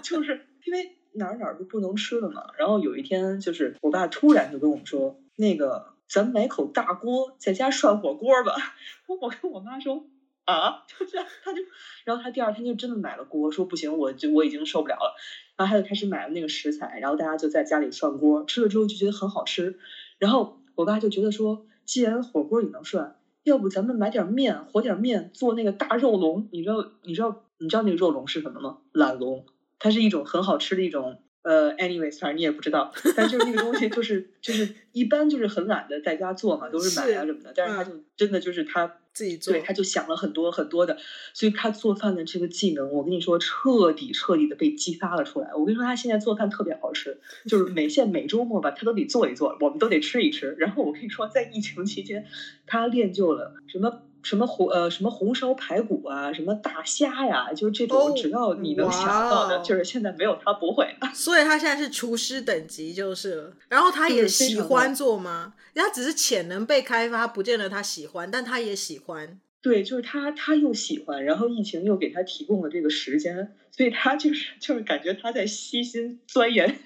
[0.00, 2.44] 就就是因为哪儿哪儿都不能吃了嘛。
[2.56, 8.54] 然后有一天，就是我爸突然就跟我们说：“那个，咱买口大锅，在家涮火锅吧。
[9.20, 10.06] ”我跟我妈说。
[10.54, 11.60] 啊， 就这样，他就，
[12.04, 15.14] 然后他第二天就真的买了锅，说不行，我就我已经受不了了，
[15.56, 19.76] 然后他就开始买了那个食材，然后大家就在家里涮锅，吃了之后就觉得很好吃，
[20.18, 28.78] 然后我爸就觉得说，既然火锅也能涮，要不咱们买点面，和点面做那个大肉龙，你知道你知道你知道那个肉龙是什么吗？
[28.92, 29.44] 懒龙，
[29.78, 31.18] 它是一种很好吃的一种。
[31.42, 37.48] 呃，anyways，反正你也不知道，但就是那个东西，就是就是一般就是很懒的在家做嘛，都是买啊什么的。
[37.50, 40.98] 是但是他就真的就是他自己做，对，他就想了很多很多的，
[41.32, 45.54] 所以他做饭的这个技能，我跟你说，彻底彻底的被激发了出来。
[45.54, 50.54] 我跟你说，他现在做饭特别好吃， 就是每现每周末吧，他都得做一做，我们都得吃一吃。
[50.58, 52.26] 然后我跟你说，在疫情期间，
[52.66, 54.02] 他练就了什么？
[54.28, 60.86] 什么红呃什么红烧排骨啊，什么大虾呀，就是这种只要你能想到的，oh, 就是现在没有他不会。
[61.14, 63.52] 所以他现在是厨师等级就是了。
[63.70, 65.54] 然后他也喜欢做吗？
[65.74, 69.40] 他只是潜能被开发，不见得他喜欢，但他也喜欢。
[69.62, 76.78] 对，就是他他又喜欢，然后疫情又给他提供了这个时间，所以他就是就是感觉他在悉心钻研。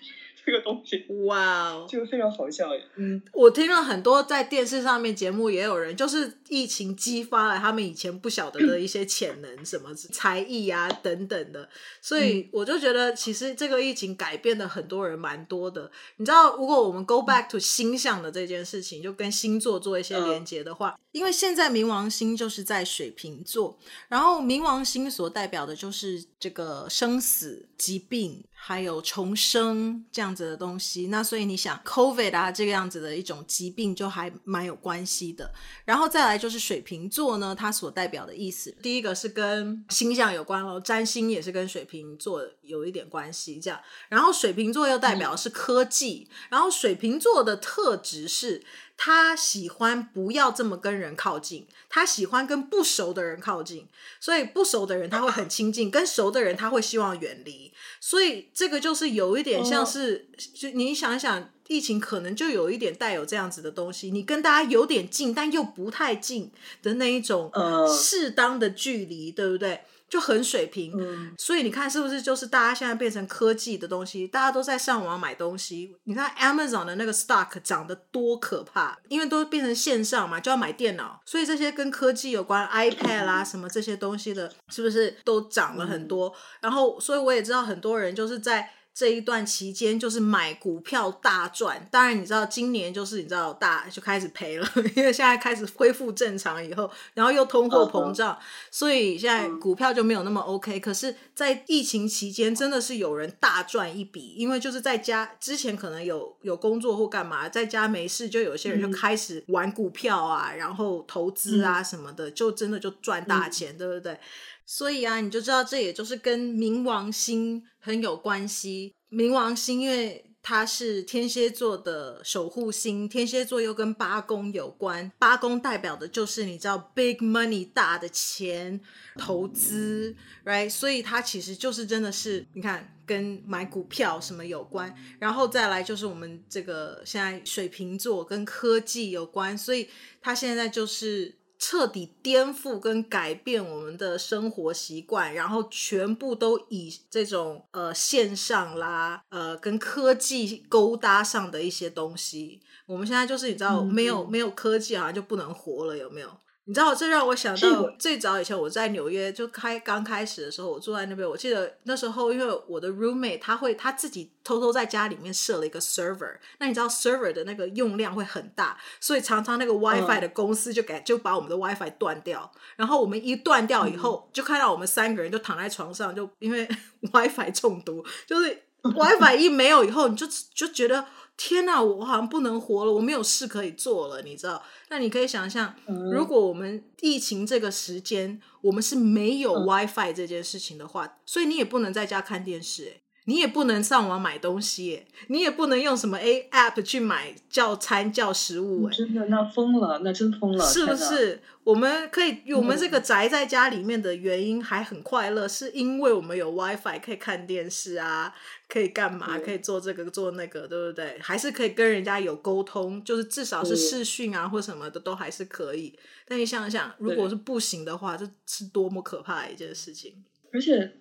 [0.44, 2.84] 这个东西，哇哦就非常好笑耶。
[2.96, 11.68] 嗯，我听了很多在电视上面节目，也有人就是疫情激发了他们以前不晓得的一些潜能，什么才艺啊等等的。
[12.00, 15.90] 所以我就觉得，其实这个疫情改变了很多人蛮多的。
[16.16, 23.78] 你知道，如果我们 go back to 星象的这件事情，就跟星座做一些连接的话，嗯、因为现在冥王星就是在水瓶座，
[24.08, 28.42] 然后冥王星所代表的就是这个生死、疾病。
[28.64, 35.52] 还有重生这样子的东西，那所以你想，COVID 啊这个样子的一种疾病就还蛮有关系的。
[35.84, 43.80] 然后再来就是水瓶座呢，它所代表的意思，第一个是跟星象有关咯，占星也是跟水瓶座有一点关系这样。
[44.08, 48.62] 然后水瓶座又代表的是科技，然后水瓶座的特质是。
[48.96, 53.88] 他喜欢不要这么跟人靠近，他喜欢跟不熟的人靠近，
[54.20, 57.72] 所以不熟的人他会很亲近，跟熟的人他会希望远离。
[58.00, 66.50] 所以这个就是有一点像是，哦、就你想想，疫情可能就有一点带有这样子的东西，你跟大家有点近，但又不太近
[66.82, 67.50] 的那一种
[67.88, 69.80] 适当的距离，呃、对不对？
[70.12, 75.96] 就很水平，嗯，所以你看是不是就是大家现在变成科技的东西，大家都在上网买东西。
[76.04, 86.30] 你看 Amazon 的那个 stock 涨得多可怕，因为都变成线上嘛，就要买电脑，所以这些跟科技有关 iPad 啦什么这些东西的，是不是都涨了很多？
[86.60, 88.70] 然后，所以我也知道很多人就是在。
[88.94, 98.38] 这一段期间就是买股票大赚，当然你知道今年就是你知道大就开始赔了， 因为现在开始恢复正常以后，然后又通货膨胀，uh.
[98.70, 100.78] 所以现在股票就没有那么 OK。
[100.78, 114.18] 可是，在疫情期间真的是有人大赚一笔，因为就是在家之前可能有有工作或干嘛，在家没事，就有些人就开始玩股票啊，嗯、然后投资啊什么的，嗯、就真的就赚大钱，嗯、对不对？
[114.64, 118.94] 所以啊，你就知道这也就是跟冥王星很有关系。
[119.10, 128.80] 冥王星因为它是天蝎座的守护星，天蝎座又跟八宫有关，八宫代表的就是你知道 big money 大的钱
[129.18, 130.70] 投资，right？
[130.70, 139.88] 所以它其实就是真的是你看跟买股票什么有关，然后再来就是我们这个现在水瓶座跟科技有关，所以
[140.20, 141.41] 它现在就是。
[141.64, 156.28] 彻底颠覆跟改变我们的生活习惯，然后全部都以这种呃线上啦，呃跟科技勾搭上的一些东西，我们现在就是你知道，没有没有科技好像就不能活了，有没有？
[156.64, 161.28] 你知道，这让我想到最早以前我在纽约就开刚开始的时候，我住在那边。
[161.28, 166.36] 我记得那时候，因为我的 roommate 他会他自己偷偷在家里面设了一个 server。
[166.60, 172.48] 那你知道 server 的那个用量会很大，所以常常那个 WiFi 的公司就给就把我们的 WiFi 断掉。
[172.76, 176.68] 然后我们一断掉以后，就看到我们三个人就躺在床上，就因为
[177.12, 181.04] WiFi 中毒，就是 WiFi 一没有以后，你就就觉得。
[181.44, 184.62] 天哪，我好像不能活了，我没有事可以做了，你知道？
[184.90, 185.74] 那你可以想象，
[186.12, 193.01] 如果我们疫情这个时间，我们是没有 WiFi 这件事情的话，所以你也不能在家看电视，诶。
[193.24, 201.40] 你也不能上网买东西，你也不能用什么 A App 去买叫餐叫食物，真的，那疯了，那真疯了，是不是？
[201.62, 208.34] 我们可以，我们这个宅在家里面的原因还很快乐，嗯、是因为我们有 WiFi 可以看电视啊，
[208.68, 209.38] 可以干嘛？
[209.38, 211.16] 可以做这个做那个，对不对？
[211.20, 215.96] 还是可以跟人家有沟通，就是至少是视讯啊或什么的都还是可以。
[216.26, 220.24] 但你想想，如果是不行的话，对这是多么可怕的一件事情。
[220.52, 220.94] 而且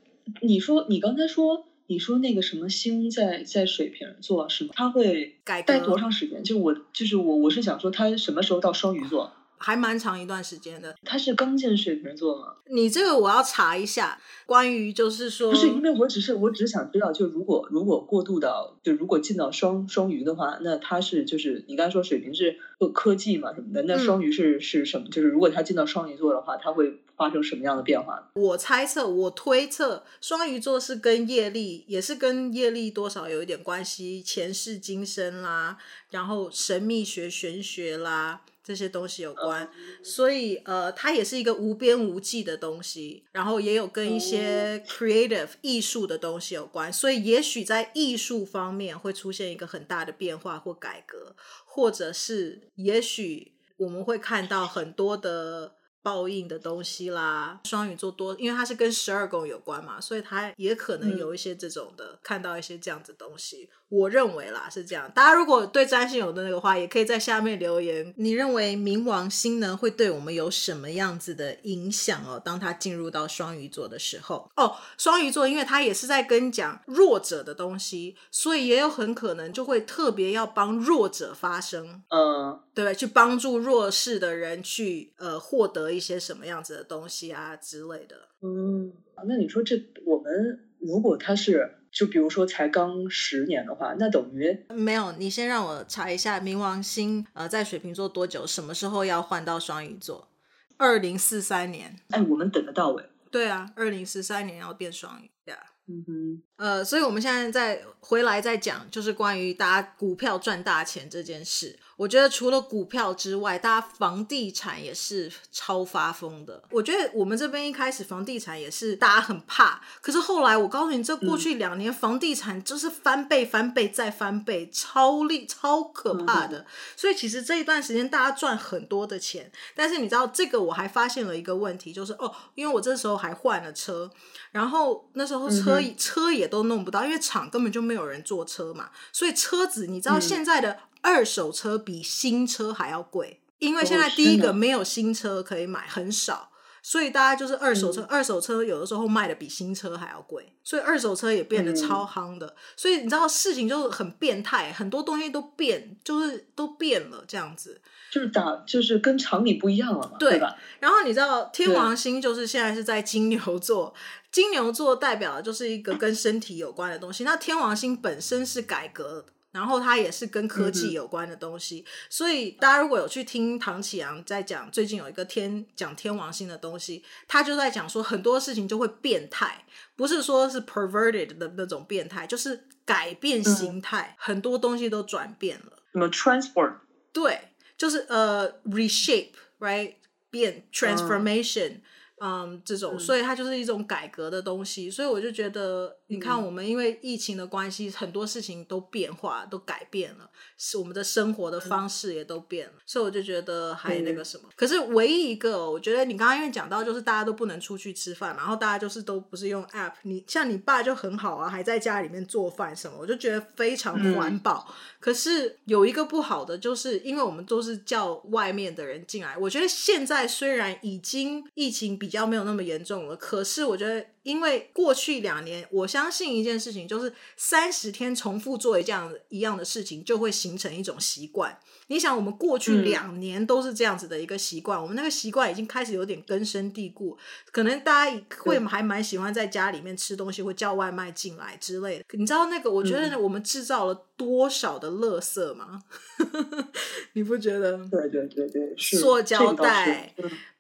[0.44, 1.66] 你说，你刚才说。
[1.92, 4.72] 你说那个什么星在在水瓶座是吗？
[4.74, 6.42] 他会待多长时间？
[6.42, 9.34] 就我就是我，我是想说他什么时候到双鱼座？
[9.62, 10.96] 还蛮长一段时间的。
[11.04, 12.56] 他是刚进水瓶座吗？
[12.66, 14.20] 你这个我要查一下。
[14.46, 25.08] 关于就是说，不是因为我只是我只是想知道，就如果如果过渡到就如果进到双双鱼的话，那他是就是你刚才说水瓶是做科技嘛什么的，那双鱼是、嗯、是什么？
[25.10, 28.30] 就是如果他进到双鱼座的话，他会发生什么样的变化？
[28.34, 35.78] 我猜测，我推测，双鱼座是跟业力也是跟业力多少有一点关系，前世今生啦，
[36.10, 38.42] 然后神秘学、玄学啦。
[38.64, 39.70] 这些东西有关，
[40.04, 55.76] 所以呃，它也是一个无边无际的东西，然后也有跟一些 creative 艺术的东西有关，所以也许在艺术方面会出现一个很大的变化或改革，或者是也许我们会看到很多的。
[56.02, 63.70] 报应的东西啦，双鱼座多，因为它是跟十二宫有关嘛，所以它也可能有一些这种的，嗯、看到一些这样子东西。
[63.90, 68.14] 我认为啦是这样，大家如果对占星有的那个话，也可以在下面留言。
[68.16, 72.42] 你认为冥王星呢会对我们有什么样子的影响哦？
[72.44, 85.91] 当它进入到双鱼座的时候，哦，双鱼座因为它也是在跟讲弱者的东西，所以也有很可能就会特别要帮弱者发声，嗯，对，去帮助弱势的人去呃获得。
[85.92, 88.94] 一些什么样子的东西啊之类的，嗯，
[89.28, 89.76] 那你说这
[90.06, 95.12] 我们如果他是就比如说才刚十年的话，那等于没有。
[95.14, 100.30] 你先让我查一下冥王星呃在水瓶座多久，什么时候要换到双鱼座？
[100.78, 102.00] 二零四三年。
[102.10, 103.06] 哎，我们等得到哎。
[103.30, 105.58] 对啊，二零四三年要变双鱼呀。
[105.88, 111.78] 嗯哼，呃，所以我们现在再回来再讲，就是关于大家股票赚大钱这件事。
[112.02, 116.64] 我觉得除了股票之外，大家房地产也是超发疯的。
[116.72, 126.66] 我觉得我们这边一开始房地产也是大家很怕，可是后来我告诉你，这过去两年房地产就是翻倍、翻倍再翻倍，超厉超可怕的。
[126.96, 134.10] 所以其实这一段时间大家赚很多的钱，但是你知道这个我还发现了一个问题，就是哦，因为我这时候还换了车，
[134.52, 140.80] 然后那时候车、嗯、车也都弄不到，因为厂根本就没有人坐车嘛，所以车子你知道现在的。
[141.04, 146.51] 二手车比新车还要贵，因为现在第一个没有新车可以买，很少，
[146.82, 148.02] 所以大家就是二手车。
[148.02, 152.48] 嗯、二手车有的时候卖的比新车还要贵，所以二手车也变得超夯的。
[152.48, 157.82] 嗯、所以你知道事情就是很变态，很多东西都变，就是都变了这样子。
[158.12, 160.56] 就是打，就是跟常理不一样了嘛，对，对吧？
[160.80, 163.94] 然后你知道天王星就是现在是在金牛座，
[164.32, 167.24] 金牛座代表的就是一个跟身体有关的东西。
[167.24, 169.26] 那天王星本身是改革。
[169.52, 185.84] 然后它也是跟科技有关的东西，嗯、所以大家如果有去听唐启阳在讲最近有一个天讲天王星的东西，他就在讲说很多事情就会变态，不是说是 perverted 的那种变态，就是改变形态，嗯、很多东西都转变了。
[185.92, 186.76] 什么 transform？
[187.12, 189.96] 对，就是呃、uh, reshape，right？
[190.30, 191.70] 变 transformation。
[191.70, 191.82] 嗯
[192.24, 204.44] 嗯，这种，所以它就是一种改革的东西，所以我就觉得，你看，我们因为疫情的关系，很多事情都变化，都改变了，是我们的生活的方式也都变了，所以我就觉得还那个什么。
[204.56, 214.66] 可是唯一一个，我觉得你刚刚因为讲到，就是大家都不能出去吃饭嘛，然后大家就是都不是用 app，你像你爸就很好啊，还在家里面做饭什么，我就觉得非常环保。
[214.68, 221.92] 嗯、可是有一个不好的，就是因为我们都是叫外面的人进来，我觉得现在虽然已经疫情。
[222.02, 231.58] 比较没有那么严重了，可是我觉得，因为过去两年，我相信一件事情，就是三十天重复做一这样一样的事情，就会形成一种习惯。
[231.88, 237.18] 你想，我们过去两年都是这样子的一个习惯，嗯、我们那个习惯已经开始有点根深蒂固。
[237.52, 242.06] 可能大家会还蛮喜欢在家里面吃东西，会叫外卖进来之类的。
[242.12, 242.72] 你知道那个？
[242.72, 245.82] 我觉得我们制造了多少的垃圾吗？
[246.20, 246.68] 嗯、
[247.14, 247.76] 你不觉得？
[247.90, 250.14] 对对对对，塑胶袋。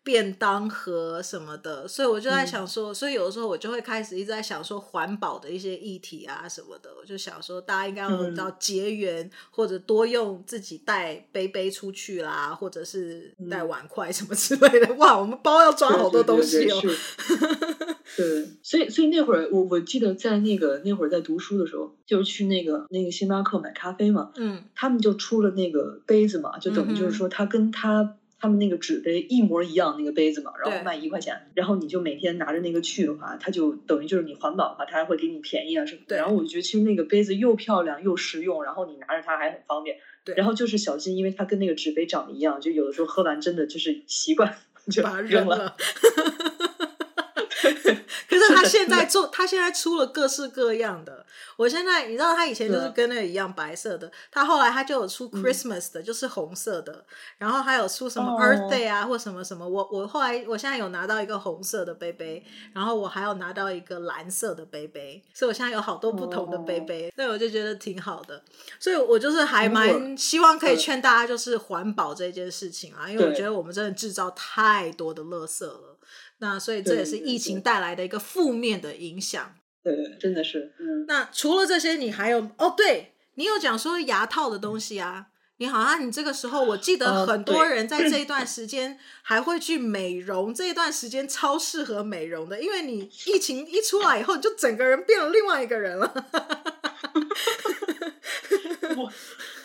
[0.03, 14.87] 便当盒什么的，所以我就在想说，嗯、所以有的时候我就会开始一直在想说环保的一些议题啊什么的，我就想说大家应该要知道节源，嗯、或者多用自己带杯杯出去啦，或者是带碗筷什么之类的。
[14.87, 16.81] 嗯、 哇，我们包要装好多东西哦。
[18.17, 28.17] 对，所以所以那会儿我我记得在那个那会儿在读书的时候，就是去那个那个星巴克买咖啡嘛，嗯，他们就出了那个杯子嘛，就等于就是说他跟他。
[28.43, 36.05] 他们那个纸杯一模一样，那个杯子嘛，然后卖一块钱，然后你就每天拿着那个去的话，它就等于就是你环保的话，它还会给你便宜啊什么的。
[36.07, 39.97] 对然后我就觉得其实那个杯子又漂亮又实用，然后你拿着它还很方便。
[40.25, 40.33] 对。
[40.33, 44.55] 然后就是小心，因为它跟那个纸杯长得一样，就有的时候喝完真的就是习惯
[44.89, 45.75] 就把它扔了。
[48.31, 51.25] 可是他现在做，他现在出了各式各样的。
[51.57, 57.05] 我现在你知道，他以前就是跟那个一样白色的，他后来他就有出 Christmas 的，就是红色的，
[57.37, 59.67] 然后还有出什么 Earth Day 啊，或什么什么。
[59.67, 62.41] 我我后来我现在有拿到一个红色的杯杯，
[62.73, 68.41] 然后我还有拿到一个蓝色的杯杯，所以我现在有好多不同的杯杯，所以我就觉得挺好的。
[68.79, 75.97] 所以我就是还蛮希望可以劝大家，就是环保这件事情啊，因为我觉得我们真的制造太多的垃圾了。
[76.41, 79.53] 那所以这也是疫情带来的一个负面的影响。
[79.83, 80.73] 对，对，真的是。
[80.79, 81.05] 嗯。
[81.07, 82.73] 那除了这些，你还有哦？
[82.75, 85.27] 对，你有讲说牙套的东西啊？
[85.57, 96.11] 你好像你这个时候，我记得很多人在这一段 时间还会去美容，哦、这一段时间超适合美容的，因为你 疫情一出来以后，你就整个人变了另外一个人了。
[98.97, 99.13] 我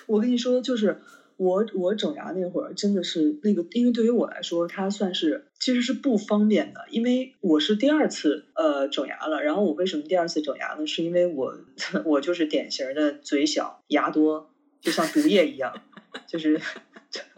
[0.05, 1.01] 我跟你说，就是。
[1.37, 9.43] 我我整牙那会儿真的是那个，因为对于我来说，它算是其实是不方便的，因为我是第二次呃整牙了。
[9.43, 10.87] 然后我为什么第二次整牙呢？
[10.87, 11.59] 是因为我
[12.07, 15.83] 我就是典型的嘴小牙多，就像毒液一样，
[16.27, 16.61] 就是。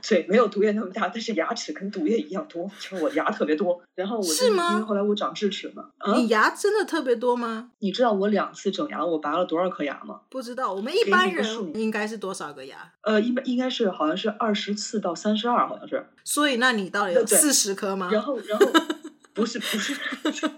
[0.03, 3.81] 嘴没有毒液那么大，但是牙齿跟毒液一样多，就是我牙特别多。
[3.95, 4.73] 然后我是吗？
[4.73, 5.91] 因为后来我长智齿嘛。
[5.99, 7.71] 啊、你牙真的特别多吗？
[7.79, 10.23] 你知道我两次整牙，我拔了多少颗牙吗？
[10.31, 10.73] 不知道。
[10.73, 12.93] 我们一般人应该是多少个牙？
[13.03, 16.05] 呃，一般应该是好像是二十四到三十二，好像是。
[16.25, 18.09] 所以那你到底有四十颗吗？
[18.11, 18.67] 然后，然后
[19.35, 20.51] 不是不是，不是，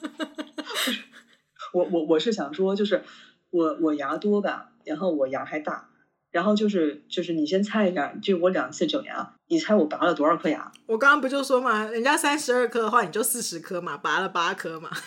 [1.75, 3.03] 我我我是想说，就是
[3.51, 5.90] 我我牙多吧，然后我牙还大。
[6.31, 10.71] 然后就是就是你先猜一下，就我两次整牙，你猜我拔了多少颗牙？
[10.87, 14.91] 我刚刚不就说嘛，人家三十二颗的话，你就四十颗嘛，拔了八颗嘛。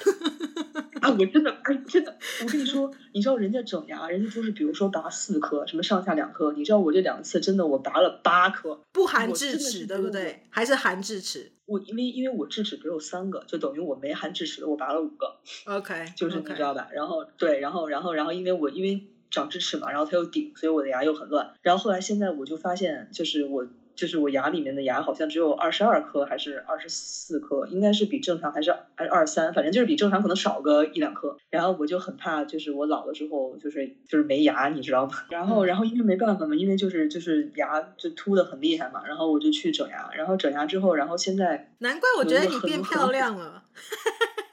[1.01, 10.43] 啊，我真的，哎，真的，我跟你说，你知道人家整牙，人家就是比如说拔四颗，什么上下两颗，你知道我这两次真的我拔了八颗，不含智齿，对不对？
[10.49, 11.51] 还是含智齿？
[11.65, 15.35] 我因为因为我智齿只有三个，就等于我没含智齿的，我拔了五个。
[15.65, 16.87] OK，就是你知道吧？
[16.93, 21.51] 然后对，然后然后然后因为我因为长智齿嘛，然后它又顶，所以我的牙又很乱。
[21.61, 23.67] 然后后来现在我就发现，就是我。
[23.95, 31.37] 就是我牙里面的牙好像只有二十二颗还是二十四颗，应该是比正常还是还是二三，反正就是比正常可能少个一两颗。
[31.51, 35.11] 然后我就很怕，就是我老了之后就是就是没牙，你知道吗？
[35.29, 43.63] 然后然后因为没办法嘛，因为就是就是牙就秃的很厉害嘛，然后我就去整牙，然后整牙之后，然后现在难怪我觉得你变漂亮了。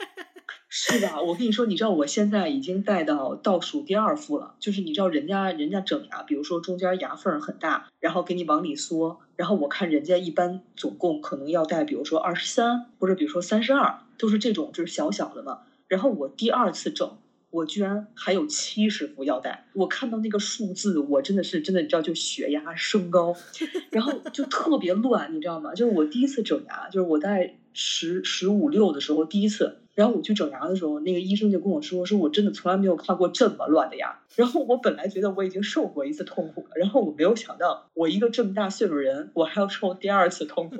[0.73, 1.21] 是吧？
[1.21, 4.55] 我跟你说，你知道我现在已经戴到倒数第二副了。
[4.61, 15.63] 就是你知道人家人家整牙，比如说中间牙缝很大，然后给你往里缩，然后我看人家一般总共可能要戴，比如说二十三或者比如说三十二，都是这种就是小小的嘛。
[15.89, 17.19] 然后我第二次整，
[17.51, 19.67] 我居然还有七十副要戴。
[19.73, 23.35] 我看到那个数字，我真的是真的，你知道就血压升高，
[23.91, 25.75] 然后就特别乱，你知道吗？
[25.75, 29.77] 就是我第一次整牙，就是我在十十五六的时候第一次。
[29.93, 40.77] 然后我去整牙的时候，那个医生就跟我说：“说我真的从来没有看过这么乱的牙。”然后我本来觉得我已经受过一次痛苦了，然后我没有想到，我一个这么大岁数人，我还要受第二次痛苦。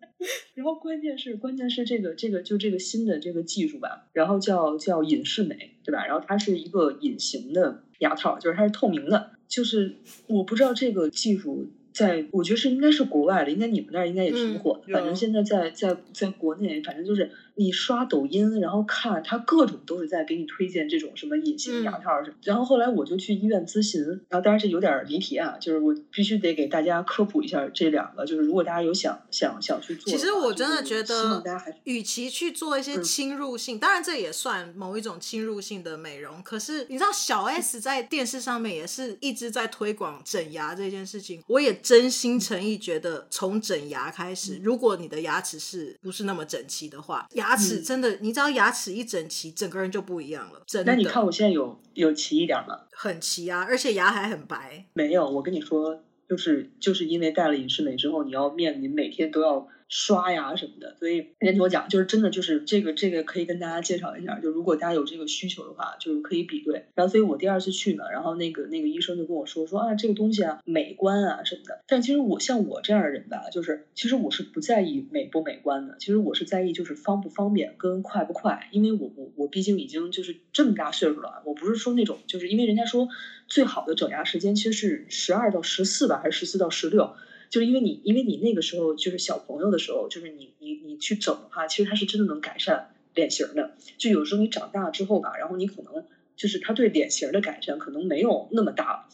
[0.54, 6.06] 然后关键是，关键是这个这个就这个新的这个技术吧，然后叫叫隐适美，对吧？
[6.06, 9.96] 然后它是一个隐形的牙套，就是它是透明的，就是
[10.28, 11.70] 我不知道这个技术。
[11.94, 14.80] 在，我觉得是应该是国外的，应该你们那儿应该也挺火的。
[14.88, 22.36] 嗯、反正现在在在在国内，反正就是你刷抖音，然后看他各种都是在给你推荐这种什么隐形牙套什么。
[22.38, 31.42] 嗯、然后后来我就去医院咨询，然后当然这有点离题啊，就是我必须得给大家科普一下这两个，就是如果大家有想想想去做，其实我真的觉得，
[31.84, 36.42] 与其去做一些侵入性，嗯、当然这也算某一种侵入性的美容。
[36.42, 41.74] 可是你知道小 S 在电视上面也是一直在推广整牙这件事情，我也。
[41.84, 50.62] 真心诚意觉得，从整牙开始，如果你的牙齿是不是那么整齐的话，牙齿真的，你知道牙齿一整齐，整个人就不一样了。
[50.66, 50.92] 真的。
[50.92, 52.78] 那你看我现在有有齐一点吗？
[52.92, 54.86] 很齐啊，而且牙还很白。
[54.94, 59.68] 没有，我跟你说，就是就是因为戴了隐适美之后，你要面临每天都要。
[59.96, 66.86] 刷牙什么的，所以今天听我讲，就是真的就是这个这个可以跟大家介绍一下，就如果大家有这个需求的话，就是可以比对。
[66.96, 71.84] 然后，所以我第二次去呢，然后那个那个医生就跟我说说啊，这个东西啊美观啊什么的。
[71.86, 83.06] 但其实我像我这样的人吧，就是其实我是不在意美不美观的，其实我是在意就是方不方便跟快不快，因为我我我毕竟已经就是这么大岁数了，我不是说那种就是因为人家说
[83.46, 87.14] 最好的整牙时间其实是十二到十四吧，还是十四到十六。
[87.50, 93.76] 就是因为你，因为你那个时候就是小朋友的时候，就是你你你去整的话，其实它是真的能改善脸型的。
[93.98, 96.04] 就有时候你长大之后吧，然后你可能
[96.36, 99.08] 就是他对脸型的改善可能没有那么大。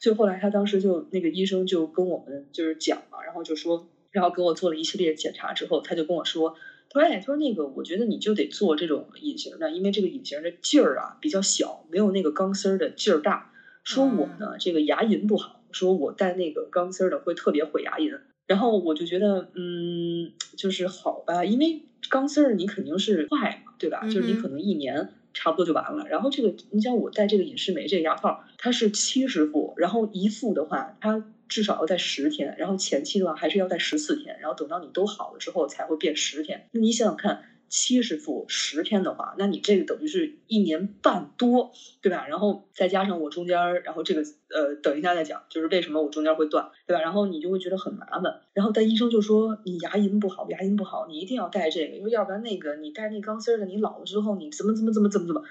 [0.00, 6.56] 所以后来他当时就那个医生就跟我们就是讲嘛，然后就说，然后给我做了一系列检查之后，他就跟我说，
[6.90, 13.52] 他说哎，他说那个我觉得你就得做这种隐形的，因为这个隐形的劲儿啊比较小，没有那个钢丝儿的劲儿大。
[13.84, 15.63] 说我呢这个牙龈不好。
[15.74, 24.00] 说我戴那个钢丝的会特别毁牙龈，然后我就觉得，嗯，就是好吧，因为钢丝儿你肯定是坏嘛，对吧？
[24.04, 26.06] 嗯、就是你可能一年差不多就完了。
[26.08, 36.68] 然后这个，你像我戴这个隐适美这个牙套，它是七十副，然后一副的话，它至少要戴十天，然后前期的话还是要戴十四天，然后等到你都好了之后才会变十天。
[36.72, 37.42] 那你想想看。
[37.68, 42.26] 七十副十天的话，那你这个等于是一年半多，对吧？
[42.28, 47.02] 然后再加上我中间，然后这个呃，等一下再讲，就是为什么我中间会断，对吧？
[47.02, 48.40] 然后你就会觉得很麻烦。
[48.52, 55.42] 然后但医生就说你牙龈不好，牙龈不好，你一定要戴这个，因为要不然那个你戴那钢丝的，你老了之后你怎么怎么怎么怎么怎么。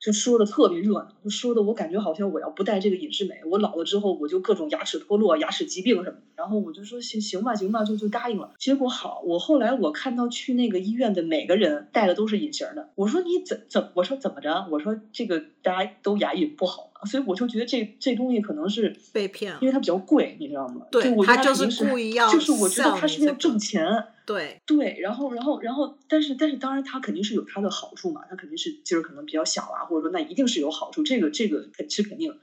[0.00, 6.18] 就说的特别热闹，就说的我感觉好像我要不戴这个隐适美，我老了之后我就各种牙齿脱落、牙齿疾病什么。
[6.36, 8.54] 然后我就说行行吧，行吧，就就答应了。
[8.58, 12.90] 结果好，我后来我看到去那个医院的每个人戴的都是隐形的。
[12.94, 13.90] 我说你怎怎？
[13.94, 14.68] 我说怎么着？
[14.70, 16.87] 我说这个大家都牙龈不好。
[17.06, 20.86] 所以我就觉得这这东西可能是被骗，因为它比较贵，你知道吗？
[20.90, 24.04] 对，就他就是故意要，就是我觉得他是为了挣钱。
[24.26, 32.38] 对对，然后然后然后，但是但是当然他肯定是有他的好处嘛，他肯定是劲儿可能比较小啊，或者说那一定是有好处，这个这个是肯定。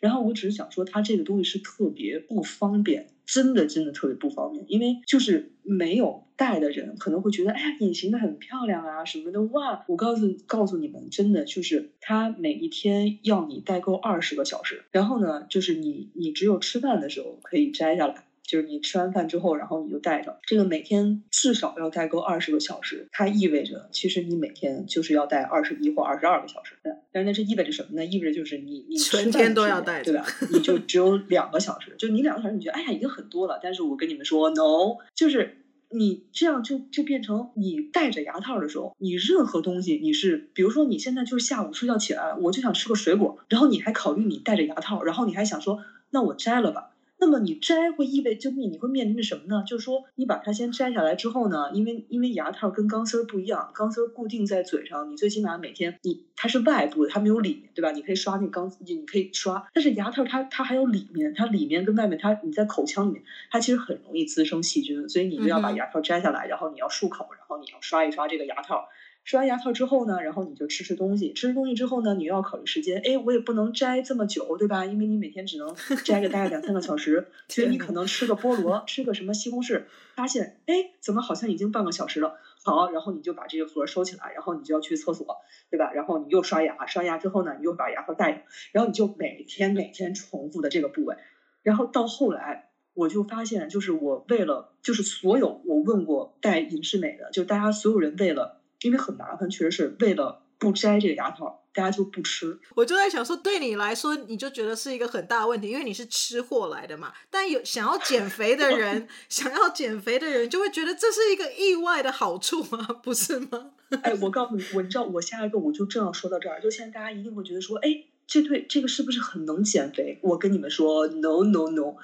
[0.00, 9.84] 然后我只是想说，他这个东西是特别不方便，真的真的特别不方便，因为就是没有戴的人可能会觉得，哎呀，隐形的很漂亮啊什么的，哇！
[9.86, 18.24] 我告诉告诉你们，真的就是它每一天要你戴够二十个小时，然后呢，就是你你只有吃饭的时候可以摘下来。
[18.50, 23.06] 就是你吃完饭之后，然后你就戴着这个，每天至少要戴够二十个小时。
[23.12, 26.74] 它意味着，其实你每天就是要戴二十一或二十二个小时。
[27.12, 28.04] 但是那这意味着什么呢？
[28.04, 30.26] 意味着就是你你全天都要戴，对吧？
[30.50, 33.60] 你就只有两个小时，就你两个小时，你觉得哎呀已经很多了。
[33.62, 35.58] 但是我跟你们说，no，就是
[35.90, 45.78] 你这样就就变成你戴着牙套的时候，你任何东西你是，比如说你现在就是下午睡觉起来了，我就想吃个水果，然后你还考虑你戴着牙套，然后你还想说，
[46.10, 46.89] 那我摘了吧。
[47.20, 49.62] 那么你摘会意味就你你会面临着什么呢？
[49.66, 57.92] 就是说你把它先摘下来之后呢，因为因为牙套跟钢丝儿不一样，钢丝儿固定在嘴上，你最起码每天你它是外部的，它没有里面，对吧？
[57.92, 68.88] 你可以刷那钢丝，你可以刷，但是牙套它它还有里面，它里面跟外面它你在口腔里面，它其实很容易滋生细菌，所以你就要把牙套摘下来，然后你要漱口，然后你要刷一刷这个牙套。
[69.30, 73.00] 刷完牙套之后呢，然后你就吃吃东西，吃吃东西之后呢，你又要考虑时间。
[73.04, 74.84] 哎，我也不能摘这么久，对吧？
[74.84, 75.72] 因为你每天只能
[76.04, 79.84] 摘个大概两三个小时，所以你可能吃个菠萝，吃个什么西红柿，
[80.16, 82.40] 发现哎，怎么好像已经半个小时了？
[82.64, 85.36] 好，然后你就把这个盒收起来，然后你就要去厕所，
[85.70, 85.92] 对吧？
[85.92, 91.14] 然后你又刷牙，刷牙之后呢，你又把牙套戴上，然后你就每天每天重复的这个部位，
[91.62, 98.56] 然后到后来我就发现，就是我为了，就是所有我问过戴隐适美的，就大家所有人为了。
[98.82, 102.58] 因为很麻烦，确实是为了不摘这个牙套，大家就不吃。
[102.74, 107.12] 我就在想说，对你来说，你就觉得是一个很大的问题，因为你是吃货来的嘛。
[107.30, 112.78] 但有想要减肥的人， 想要减肥的人就会觉得这是一个意外的好处吗？
[113.02, 113.72] 不是吗？
[114.02, 120.18] 哎，我告诉你，我你知道，我下一个我就正要说到这儿，就现在大家一定会觉得说，哎，这对这个是不是很能减肥？
[120.22, 121.96] 我跟你们说，no no no，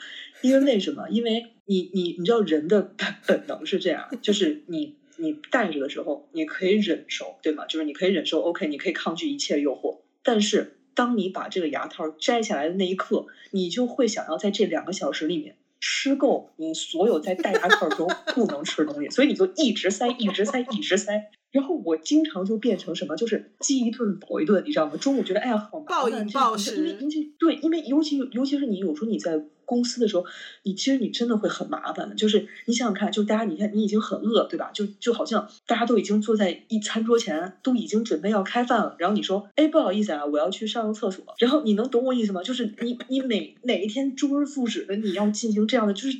[0.43, 1.09] 因为为什么？
[1.11, 2.93] 因为你你你知道人的
[3.27, 4.97] 本能是这样，就是你。
[5.19, 7.67] 你戴着的时候，你可以忍受，对吗？
[7.67, 9.99] 就是你可以忍受，OK，你可以抗拒一切诱惑。
[10.23, 21.31] 但是，当你把这个牙套摘下来的那一刻，你就会想要在这两个小时里面吃够你所有在戴牙套中不能吃的东西，所以你就一直塞，一直塞，一直塞。
[21.51, 24.97] 然后我经常就变成什么，就是饥一顿饱一顿，你知道吗？
[24.97, 29.43] 中午觉得哎呀好麻烦，暴饮暴食，因为尤其对，因为尤其尤其是你有时候你在。
[29.67, 30.25] 公司的时候，
[30.63, 32.15] 你其实你真的会很麻烦的。
[32.15, 34.71] 就是你想想看，就大家你看你已经很饿，对吧？
[34.73, 38.97] 就就好像大家都已经坐在一餐桌前，都已经准备要开饭了。
[38.99, 41.23] 然后你说，哎，不好意思啊，我要去上个厕所。
[41.39, 42.43] 然后你能懂我意思吗？
[42.43, 46.19] 就是你你每哪一天周而复始的你要进行这样的，就是。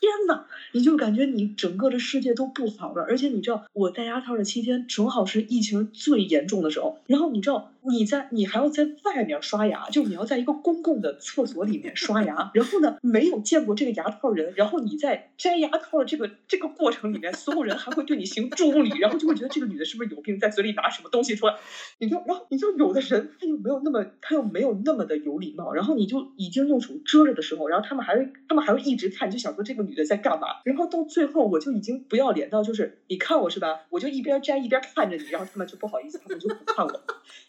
[0.00, 21.54] 天呐，你就感觉你整个的世界都不好了，而且你知道我戴牙套的期间正好是疫情最严重的时候，然后你知道你在你还要在外面刷牙，就你要在一个公共的厕所里面刷牙，然后呢没有见过这个牙套人，然后你在摘牙套的这个这个过程里面，所有人还会对你行注目礼，然后就会觉得这个女的是不是有病，在嘴里拿什么东西出来，
[21.98, 30.48] 你就然后你就有的人他又没有那么他又没有那么的有礼貌，然后你就已经用手遮着的时候，然后他们还会他们还会一直看，就想说这个女的在干嘛？
[30.64, 33.80] 然后到最后，我就已经不要脸到，就是你看我是吧？
[33.90, 37.00] 我就一边摘一边看着你，然后他们就不好意思，他们就不看我。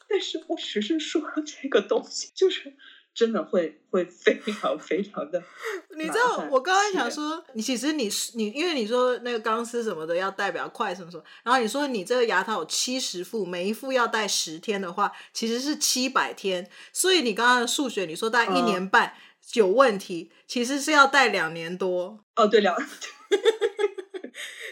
[0.07, 2.73] 但是我只是说这个东西，就是
[3.13, 5.43] 真的会会非常非常的。
[5.97, 16.69] 你知道，我刚刚想说，你其实你你，因为你说那个钢丝什么的要代表快什么什么，然后你说你这个牙套有七十副，每一副要戴十天的话，其实是七百天。
[16.93, 19.07] 所以你刚刚的数学，你说戴一年半。
[19.07, 19.21] 嗯
[19.53, 22.45] 有问题，其实是要戴两年多哦。
[22.47, 22.75] 对，两，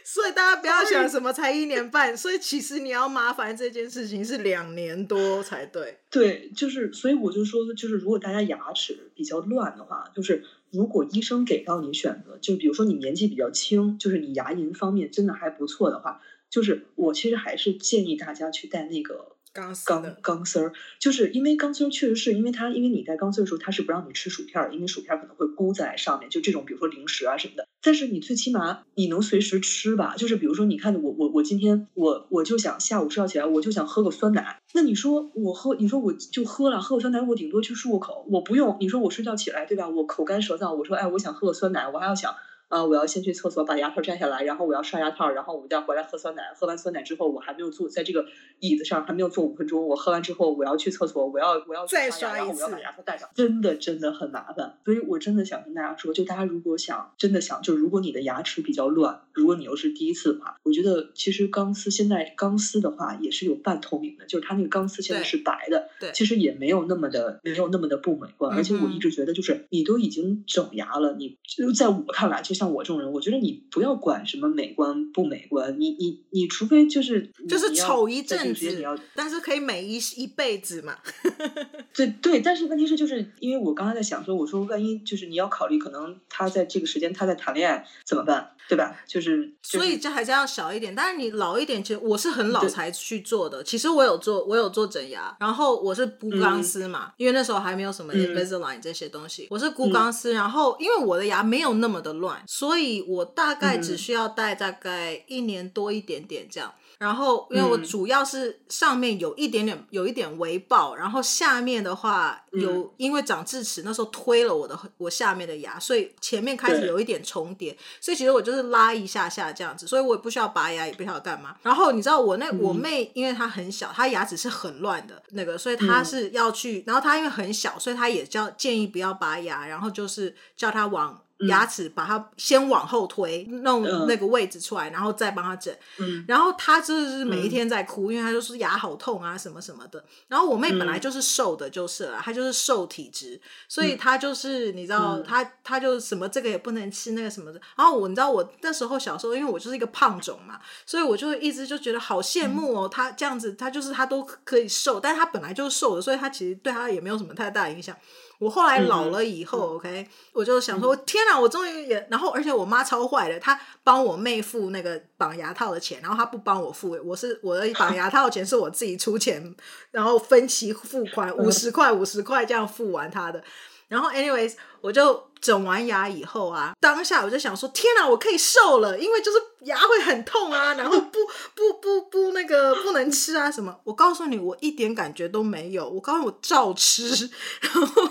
[0.05, 5.97] 所以大家不要想什么才一年半，所以其实你要麻烦这件事情是两年多才对。
[6.11, 19.34] 对，就是所以我就说，就是如果大家牙齿比较乱的话，就是如果医生给到你选择，就比如说你年纪比较轻，就是你牙龈方面真的还不错的话，就是我其实还是建议大家去戴那个。
[19.55, 27.65] 钢钢钢丝儿，就是因为钢丝儿确实是因为它，因为你戴钢丝儿的时候，它是不让你吃薯片儿，因为薯片儿可能会箍在上面，就这种比如说零食啊什么的。
[27.81, 39.87] 但是你最起码你能随时吃吧，就是比如说你看我我我今天我我就想下午睡觉起来我就想喝个酸奶，那你说我喝你说我就喝了喝个酸奶，我顶多去漱个口，我不用你说我睡觉起来对吧？
[39.87, 42.35] 我口干舌燥，我说哎我想喝个酸奶，我还要想。
[42.69, 42.83] 啊！
[42.83, 46.43] 我要先去厕所把牙套摘下来，然后我要刷牙套，然后我再回来喝酸奶。
[46.55, 48.25] 喝完酸奶之后，我还没有坐在这个
[48.59, 49.85] 椅子上，还没有坐五分钟。
[49.87, 53.29] 我喝完之后，我要去厕所，我要我要再刷牙，然后我要把牙套戴上。
[53.35, 68.57] 真的真的很麻烦，所以我真的想跟大家说，就大家如果想真的想，就如果你的牙齿比较乱，如果你又是第一次的话，我觉得其实钢丝现在钢丝的话也是有半透明的，就是它那个钢丝现在是白的，对，其实也没有那么的没有那么的不美观。
[68.57, 72.54] 而且我一直觉得，就是你都已经整牙了，你就在我看来就。
[72.55, 78.83] 像我这种人，我觉得你不要管什么美观不美观，你你你除非就是就是丑一阵子，
[79.13, 80.97] 但是可以美一一辈子嘛。
[81.93, 88.51] 对对，但是问题是就是因为我刚才在想说，我说万一就是你要考虑，可能他在这个时间他在谈恋爱怎么办？
[88.67, 88.95] 对吧？
[89.05, 90.95] 就是，就是、所以这还是要小一点。
[90.95, 93.63] 但是你老一点，其实我是很老才去做的。
[93.63, 99.43] 其实我有做，我有做整牙，然后我是鈷钢丝嘛、嗯，因为那时候还没有什么 Invisalign 这些东西。
[99.43, 106.73] 嗯、我是箍钢丝，然后因为我的牙没有那么的乱，所以我大概只需要戴大概一年多一点点这样。
[106.97, 121.57] 然后，因为我主要是上面有一点点有一点微爆，然后下面的话有因为长智齿，那时候推了我的我下面的牙，所以前面开始有一点重叠，所以其实我就是拉一下下这样子，所以我也不需要拔牙，也不需要干嘛。
[121.63, 131.21] 然后你知道我那我妹，因为她很小，她牙齿是很乱的那个，所以她是要去，然后她因为很小，所以她也叫建议不要拔牙，然后就是叫她往。
[131.47, 135.75] 牙齿把它先往后推，弄那个位置出来，嗯、然后再帮他整。
[135.99, 140.03] 嗯、然后他就是每一天在哭，嗯、因为他就是牙好痛啊什么什么的。
[140.27, 147.59] 然后我妹本来就是瘦的，就是了，她就是瘦体质，所以她就是你知道，她她就什么这个也不能吃，那个什么的。
[147.75, 157.95] 然后我你知道我那时候小时候，因为我就是一个胖种嘛，所以我就一直就觉得好羡慕哦，她这样子，她就是她都可以瘦，但是她本来就是瘦的，所以她其实对她也没有什么太大影响。
[158.39, 169.55] 我后来老了以后、嗯、，OK，我就想说，天哪，我终于也，然后而且我妈超坏的，她帮我妹付那个绑牙套的钱，然后她不帮我付，我是我的绑牙套的钱是我自己出钱，
[169.91, 173.43] 然后分期付款五十块五十块这样付完她的。
[173.87, 181.19] 然后，anyways，我就整完牙以后啊，当下我就想说，天哪，我可以瘦了，因为就是牙会很痛啊，然后不
[181.53, 183.79] 不不不那个不能吃啊什么。
[183.83, 185.87] 我告诉你，我一点感觉都没有。
[185.87, 187.29] 我告诉，我照吃。
[187.61, 188.09] 然后，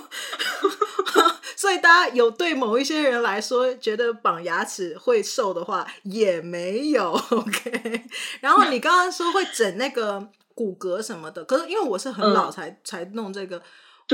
[1.57, 7.11] 所以大家有对某一些人来说觉得绑牙齿会瘦的话，也没有。
[7.31, 8.05] OK。
[8.41, 13.61] 然后你刚刚说会整那个骨骼什么的，可是因为我是很老才、嗯、才弄这个。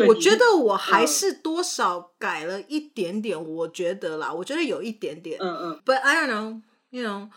[0.07, 7.29] 我觉得我还是多少改了一点点，我觉得啦，我觉得有一点点，嗯嗯，But I don't know，you know，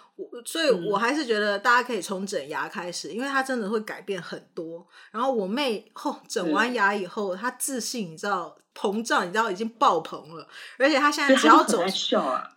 [0.46, 4.86] 所以我还是觉得大家可以从整牙开始，因为它真的会改变很多。
[5.12, 8.56] 然后我妹后整完牙以后，她自信，你知道。
[8.76, 10.48] 膨胀，你知道已经爆棚了，
[10.80, 11.78] 而且她现在只要走，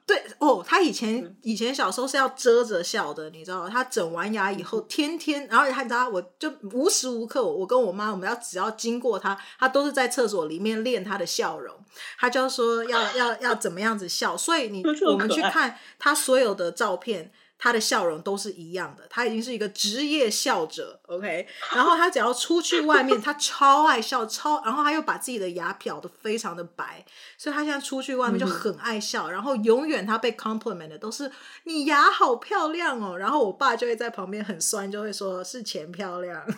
[0.06, 11.76] 对哦，他以前以前小时候是要遮着笑的，你知道，他整完牙以后，天天，然后她你知道，我就无时无刻，我跟我妈，我们要只要经过他，他都是在厕所里面练他的笑容，
[12.18, 17.30] 他就说要要要怎么样子笑，所以你我们去看他所有的照片。
[17.58, 21.46] 他的笑容都是一样的，他已经是一个职业笑者，OK。
[21.74, 27.04] 然后他只要出去外面，他超爱笑，超，然后他又把自己的牙漂得非常的白，
[27.38, 31.32] 所以他现在出去外面就很爱笑，嗯、然后永远他被 compliment 的都是
[31.64, 33.16] 你牙好漂亮哦。
[33.16, 36.44] 然后我爸就会在旁边很酸，就会说是钱漂亮。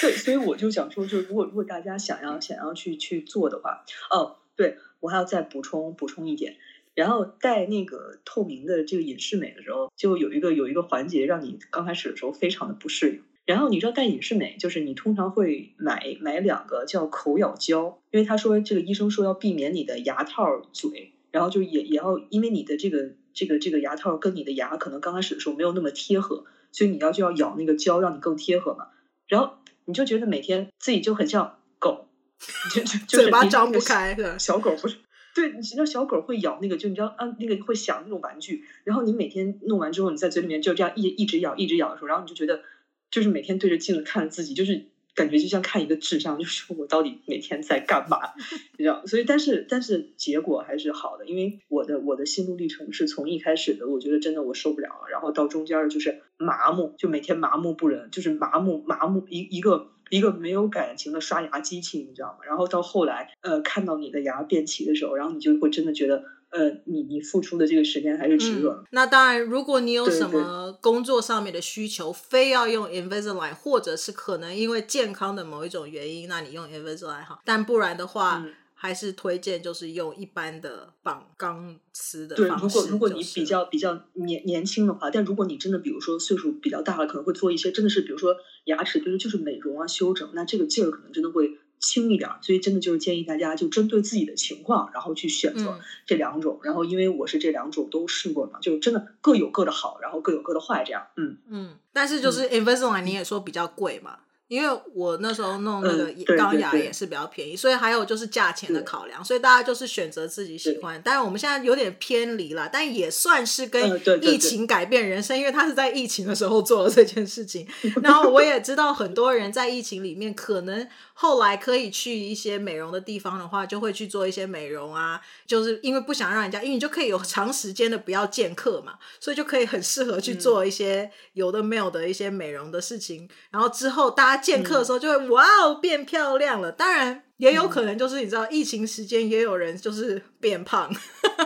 [0.00, 6.56] 对，所以我就想说，就如果如果大家想要想要去去做的话，哦，对，我还要再补充补充一点。
[6.94, 13.22] 然后戴那个透明的这个隐适美的时候，就有一个有一个环节让你刚开始的时候非常的不适应。
[13.44, 28.88] 然后你知道戴隐适美，就是你通常会买买两个叫口咬胶，因为他说这个医生说要避免你的牙套嘴，然后就也也要因为你的这个这个这个牙套跟你的牙可能刚开始的时候没有那么贴合，所以你要就要咬那个胶让你更贴合嘛。
[29.26, 29.54] 然后
[29.86, 32.06] 你就觉得每天自己就很像狗，
[32.72, 34.98] 就就就是嘴巴张不开的小狗不是。
[35.34, 42.62] 对，你知道小狗会咬那个，就你知道啊，那个会响那种玩具，然后你每天弄完之后，你在嘴里面就这样一一直咬，一直咬的时候，然后你就觉得，
[43.10, 48.18] 就是每天对着镜子看着自己，就是感觉就像看一个智障，就是我到底每天在干嘛，
[48.76, 49.06] 你知道？
[49.06, 59.91] 所以，但是但是结果还是好的，因为我的我的心路历程是从一开始的，我觉得真的我受不了了，然后到中间就是麻木，就每天麻木不仁，就是麻木麻木一一个。
[60.12, 62.44] 一个没有感情的刷牙机器，你知道吗？
[62.46, 68.68] 然后到后来，呃，看到你的牙变齐的时候，然后你就会真的觉得，呃，你你付出的这个时间还是值得。
[68.68, 68.84] 嗯。
[68.90, 77.40] 那当然，如果你有什么工作上面的需求，对对，非要用 Invisalign，或者是可能因为健康的某一种原因，那你用 Invisalign 好。
[77.44, 78.42] 但不然的话。
[78.44, 78.52] 嗯
[78.82, 82.68] 还是推荐就是用一般的绑钢丝的方式。
[82.68, 92.28] 对，如果如果你比较比较年年轻的话，但如果你真的比如说岁数比较大了，可能会做一些真的是比如说牙齿，比如就是美容啊修整，那这个劲儿可能真的会轻一点。
[92.42, 96.58] 所以真的就是建议大家就针对自己的情况，然后去选择这两种。
[96.62, 101.06] 嗯、然后因为我是这两种都试过嘛，就真的各有各的好，然后各有各的坏，这样。
[101.16, 101.76] 嗯嗯。
[101.92, 104.18] 但是就是 Invisalign 你也说比较贵嘛。
[104.52, 111.00] 因为我那时候弄那个钢牙也是比较便宜，所以还有就是价钱的考量，所以大家就是选择自己喜欢。
[111.00, 117.66] 当然我们现在有点偏离了，但也算是跟疫情改变人生，因为他是在疫情的时候做了这件事情。
[118.02, 133.26] 然后我也知道很多人在疫情里面，可能后来可以去一些美容的地方的话，就会去做一些美容啊，就是因为不想让人家，因为你就可以有长时间的不要见客嘛，所以就可以很适合去做一些有的没有的一些美容的事情。
[133.50, 134.41] 然后之后大家。
[134.42, 140.92] 见客的时候就会哇哦变漂亮了，当然也有可能就是你知道疫情时间也有人就是变胖，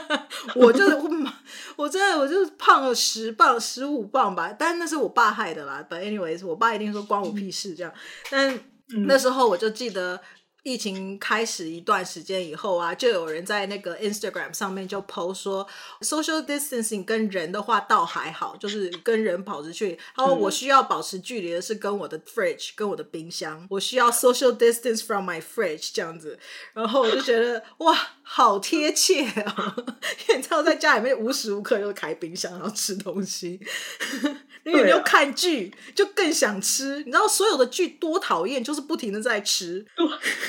[0.57, 1.11] 我就是 我，
[1.77, 5.87] 我真的我就是胖了十磅十五磅吧，但那是我爸害的啦。
[5.89, 7.93] But anyways，我爸一定说关我屁事这样，
[8.31, 8.59] 但
[9.07, 10.21] 那时候我就记得。
[10.67, 15.65] 疫情开始一段时间以后啊，就有人在那个 Instagram 上面就 post 说
[16.01, 19.97] ，social distancing 跟人的话倒还好，就是跟人跑出去。
[20.17, 26.37] 然后我需要保持距离的是跟我的 fridge，跟我的冰箱，我需要 social distance from my fridge 这样子。
[26.73, 29.77] 然后我就觉得 哇，好贴切啊！
[30.35, 33.61] 你知道在家里面无时无刻又开冰箱，然后吃东西，
[34.65, 36.99] 因为又看剧，就更想吃。
[36.99, 39.87] 你知道所有的剧多讨厌，就是不停的在吃。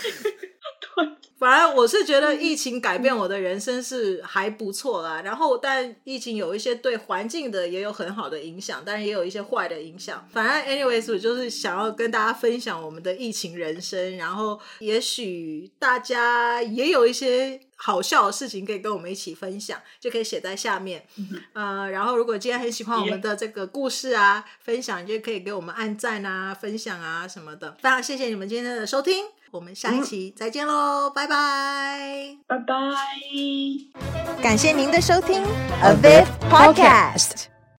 [0.95, 5.21] 对，反而我是觉得疫情改变我的人生是还不错啦。
[5.21, 10.27] 然后，但疫情有一些对环境的也有很好的影响，但是也有一些坏的影响。
[10.31, 14.17] 反正，anyways，我就是想要跟大家分享我们的疫情人生。
[14.17, 21.05] 然后，也许大家也有一些好笑的事情可以跟我们一起分享，就可以写在下面。
[21.17, 27.77] 嗯、呃，然后如果今天很喜欢我们的这个故事啊，分享就可以给我们按赞啊、分享啊什么的。
[27.79, 29.25] 非常谢谢你们今天的收听。
[29.51, 35.41] 我们下一期再见喽，嗯、拜拜，拜拜，感谢您的收听
[35.81, 37.56] ，A Viv Podcast。